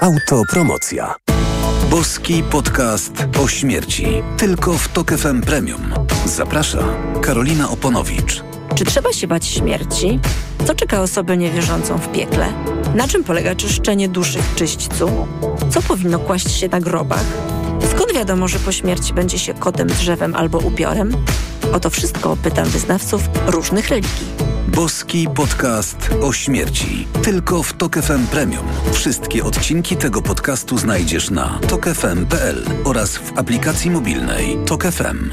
Autopromocja. 0.02 1.16
Boski 1.90 2.44
podcast 2.44 3.12
o 3.44 3.48
śmierci. 3.48 4.08
Tylko 4.38 4.74
w 4.78 4.88
Tok 4.88 5.12
FM 5.12 5.42
Premium. 5.42 5.94
Zaprasza 6.26 6.84
Karolina 7.22 7.70
Oponowicz. 7.70 8.44
Czy 8.76 8.86
trzeba 8.86 9.14
się 9.14 9.28
bać 9.28 9.46
śmierci? 9.48 10.20
Co 10.68 10.76
czeka 10.76 11.02
osobę 11.02 11.38
niewierzącą 11.38 11.98
w 11.98 12.12
piekle? 12.12 12.54
Na 12.98 13.08
czym 13.08 13.24
polega 13.24 13.56
czyszczenie 13.56 14.10
duszy 14.10 14.40
w 14.42 14.56
czyśćcu? 14.56 15.28
Co 15.70 15.82
powinno 15.82 16.20
kłaść 16.20 16.52
się 16.52 16.68
na 16.68 16.80
grobach? 16.80 17.26
Skąd 17.92 18.14
wiadomo, 18.14 18.48
że 18.48 18.60
po 18.60 18.72
śmierci 18.72 19.14
będzie 19.14 19.40
się 19.40 19.54
kotem, 19.54 19.88
drzewem 19.88 20.36
albo 20.36 20.58
upiorem? 20.58 21.12
O 21.74 21.80
to 21.80 21.90
wszystko 21.90 22.38
pytam 22.44 22.66
wyznawców 22.66 23.22
różnych 23.48 23.90
religii. 23.90 24.28
Boski 24.68 25.28
podcast 25.36 26.10
o 26.22 26.34
śmierci. 26.34 27.08
Tylko 27.24 27.64
w 27.64 27.74
Tok 27.74 27.98
FM 27.98 28.28
Premium. 28.28 28.66
Wszystkie 28.94 29.44
odcinki 29.44 29.98
tego 29.98 30.22
podcastu 30.22 30.78
znajdziesz 30.78 31.30
na 31.30 31.60
tokefm.pl 31.70 32.66
oraz 32.84 33.18
w 33.18 33.40
aplikacji 33.40 33.92
mobilnej 33.92 34.58
Tok 34.66 34.84
FM. 34.84 35.30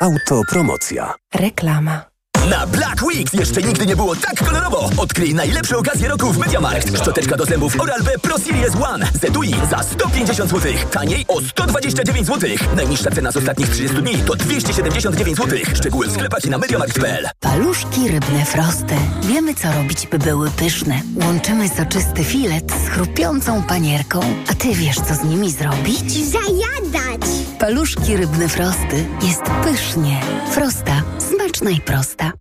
Autopromocja. 0.00 1.14
Reklama. 1.34 2.11
Na 2.50 2.66
Black 2.66 3.02
Weeks 3.02 3.32
jeszcze 3.32 3.62
nigdy 3.62 3.86
nie 3.86 3.96
było 3.96 4.16
tak 4.16 4.44
kolorowo. 4.44 4.90
Odkryj 4.96 5.34
najlepsze 5.34 5.78
okazje 5.78 6.08
roku 6.08 6.32
w 6.32 6.38
MediaMarkt. 6.38 6.98
Szczoteczka 6.98 7.36
do 7.36 7.44
zębów 7.44 7.80
Oral-B 7.80 8.18
Pro 8.18 8.38
Series 8.38 8.72
One 8.82 9.06
z 9.20 9.24
etui 9.24 9.54
za 9.70 9.82
150 9.82 10.50
zł. 10.50 10.72
Taniej 10.90 11.24
o 11.28 11.40
129 11.40 12.26
zł. 12.26 12.50
Najniższa 12.76 13.10
cena 13.10 13.32
z 13.32 13.36
ostatnich 13.36 13.68
30 13.68 13.96
dni 13.96 14.18
to 14.18 14.34
279 14.36 15.36
zł. 15.36 15.58
Szczegóły 15.74 16.06
w 16.06 16.12
sklepach 16.12 16.44
i 16.44 16.50
na 16.50 16.58
MediaMarkt.pl. 16.58 17.28
Paluszki 17.40 18.08
rybne 18.08 18.44
frosty. 18.44 18.94
Wiemy, 19.22 19.54
co 19.54 19.72
robić, 19.72 20.06
by 20.06 20.18
były 20.18 20.50
pyszne. 20.50 21.00
Łączymy 21.24 21.68
soczysty 21.68 22.24
filet 22.24 22.72
z 22.86 22.88
chrupiącą 22.88 23.62
panierką. 23.62 24.20
A 24.50 24.54
ty 24.54 24.74
wiesz, 24.74 24.96
co 24.96 25.14
z 25.14 25.24
nimi 25.24 25.50
zrobić? 25.50 26.12
Zajadać! 26.12 27.22
Paluszki 27.58 28.16
rybne 28.16 28.48
frosty. 28.48 29.06
Jest 29.22 29.42
pysznie. 29.64 30.20
Frosta. 30.50 31.02
Smaczna 31.34 31.70
i 31.70 31.80
prosta. 31.80 32.32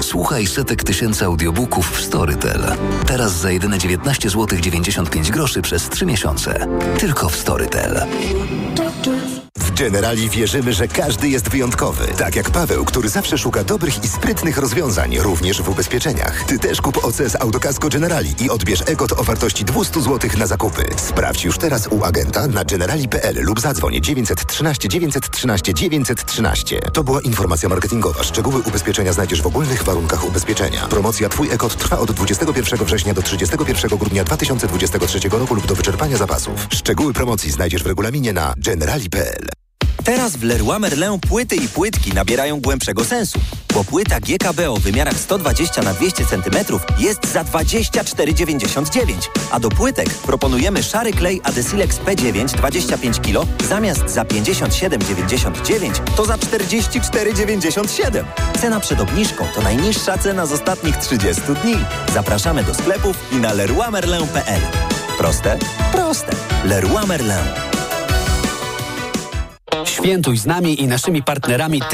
Słuchaj 0.00 0.46
setek 0.46 0.84
tysięcy 0.84 1.24
audiobooków 1.24 1.90
w 1.90 2.00
Storytel. 2.00 2.62
Teraz 3.06 3.32
za 3.32 3.50
jedyne 3.50 3.78
19 3.78 4.30
zł 4.30 4.58
95 4.60 5.30
groszy 5.30 5.62
przez 5.62 5.88
3 5.88 6.06
miesiące. 6.06 6.66
Tylko 6.98 7.28
w 7.28 7.36
Storytel. 7.36 8.06
Generali 9.80 10.30
wierzymy, 10.30 10.72
że 10.72 10.88
każdy 10.88 11.28
jest 11.28 11.48
wyjątkowy. 11.48 12.06
Tak 12.06 12.36
jak 12.36 12.50
Paweł, 12.50 12.84
który 12.84 13.08
zawsze 13.08 13.38
szuka 13.38 13.64
dobrych 13.64 14.04
i 14.04 14.08
sprytnych 14.08 14.58
rozwiązań, 14.58 15.18
również 15.18 15.62
w 15.62 15.68
ubezpieczeniach. 15.68 16.44
Ty 16.44 16.58
też 16.58 16.80
kup 16.80 17.04
OC 17.04 17.16
z 17.16 17.40
Autokasko 17.40 17.88
Generali 17.88 18.34
i 18.44 18.50
odbierz 18.50 18.82
EGOT 18.86 19.12
o 19.12 19.24
wartości 19.24 19.64
200 19.64 20.02
zł 20.02 20.30
na 20.38 20.46
zakupy. 20.46 20.82
Sprawdź 20.96 21.44
już 21.44 21.58
teraz 21.58 21.86
u 21.86 22.04
agenta 22.04 22.46
na 22.46 22.64
generali.pl 22.64 23.36
lub 23.44 23.60
zadzwoń 23.60 24.00
913 24.00 24.88
913 24.88 25.74
913. 25.74 26.80
To 26.92 27.04
była 27.04 27.20
informacja 27.20 27.68
marketingowa. 27.68 28.22
Szczegóły 28.22 28.62
ubezpieczenia 28.62 29.12
znajdziesz 29.12 29.42
w 29.42 29.46
ogólnych 29.46 29.82
warunkach 29.82 30.24
ubezpieczenia. 30.24 30.86
Promocja 30.86 31.28
Twój 31.28 31.50
EGOT 31.50 31.76
trwa 31.76 31.98
od 31.98 32.12
21 32.12 32.84
września 32.84 33.14
do 33.14 33.22
31 33.22 33.98
grudnia 33.98 34.24
2023 34.24 35.28
roku 35.28 35.54
lub 35.54 35.66
do 35.66 35.74
wyczerpania 35.74 36.16
zapasów. 36.16 36.66
Szczegóły 36.70 37.12
promocji 37.12 37.50
znajdziesz 37.50 37.82
w 37.82 37.86
regulaminie 37.86 38.32
na 38.32 38.54
generali.pl. 38.56 39.48
Teraz 40.04 40.36
w 40.36 40.42
Leroy 40.42 40.78
Merlin 40.78 41.20
płyty 41.28 41.56
i 41.56 41.68
płytki 41.68 42.12
nabierają 42.12 42.60
głębszego 42.60 43.04
sensu, 43.04 43.38
bo 43.74 43.84
płyta 43.84 44.20
GKB 44.20 44.70
o 44.70 44.76
wymiarach 44.76 45.18
120 45.18 45.82
na 45.82 45.94
200 45.94 46.24
cm 46.26 46.78
jest 46.98 47.32
za 47.32 47.44
24,99, 47.44 49.14
a 49.50 49.60
do 49.60 49.68
płytek 49.68 50.08
proponujemy 50.08 50.82
szary 50.82 51.12
klej 51.12 51.40
Adesilex 51.44 51.98
P9 51.98 52.46
25 52.56 53.20
kg 53.20 53.46
zamiast 53.68 54.08
za 54.08 54.22
57,99 54.22 56.14
to 56.16 56.24
za 56.24 56.36
44,97. 56.36 58.24
Cena 58.60 58.80
przed 58.80 59.00
obniżką 59.00 59.44
to 59.54 59.62
najniższa 59.62 60.18
cena 60.18 60.46
z 60.46 60.52
ostatnich 60.52 60.96
30 60.96 61.42
dni. 61.62 61.76
Zapraszamy 62.14 62.64
do 62.64 62.74
sklepów 62.74 63.16
i 63.32 63.36
na 63.36 63.52
leroymerlin.pl. 63.52 64.60
Proste? 65.18 65.58
Proste. 65.92 66.32
Leroy 66.64 67.06
Merlin. 67.06 67.79
Świętuj 69.84 70.38
z 70.38 70.46
nami 70.46 70.82
i 70.82 70.86
naszymi 70.86 71.22
partnerami 71.22 71.80
ty 71.80 71.86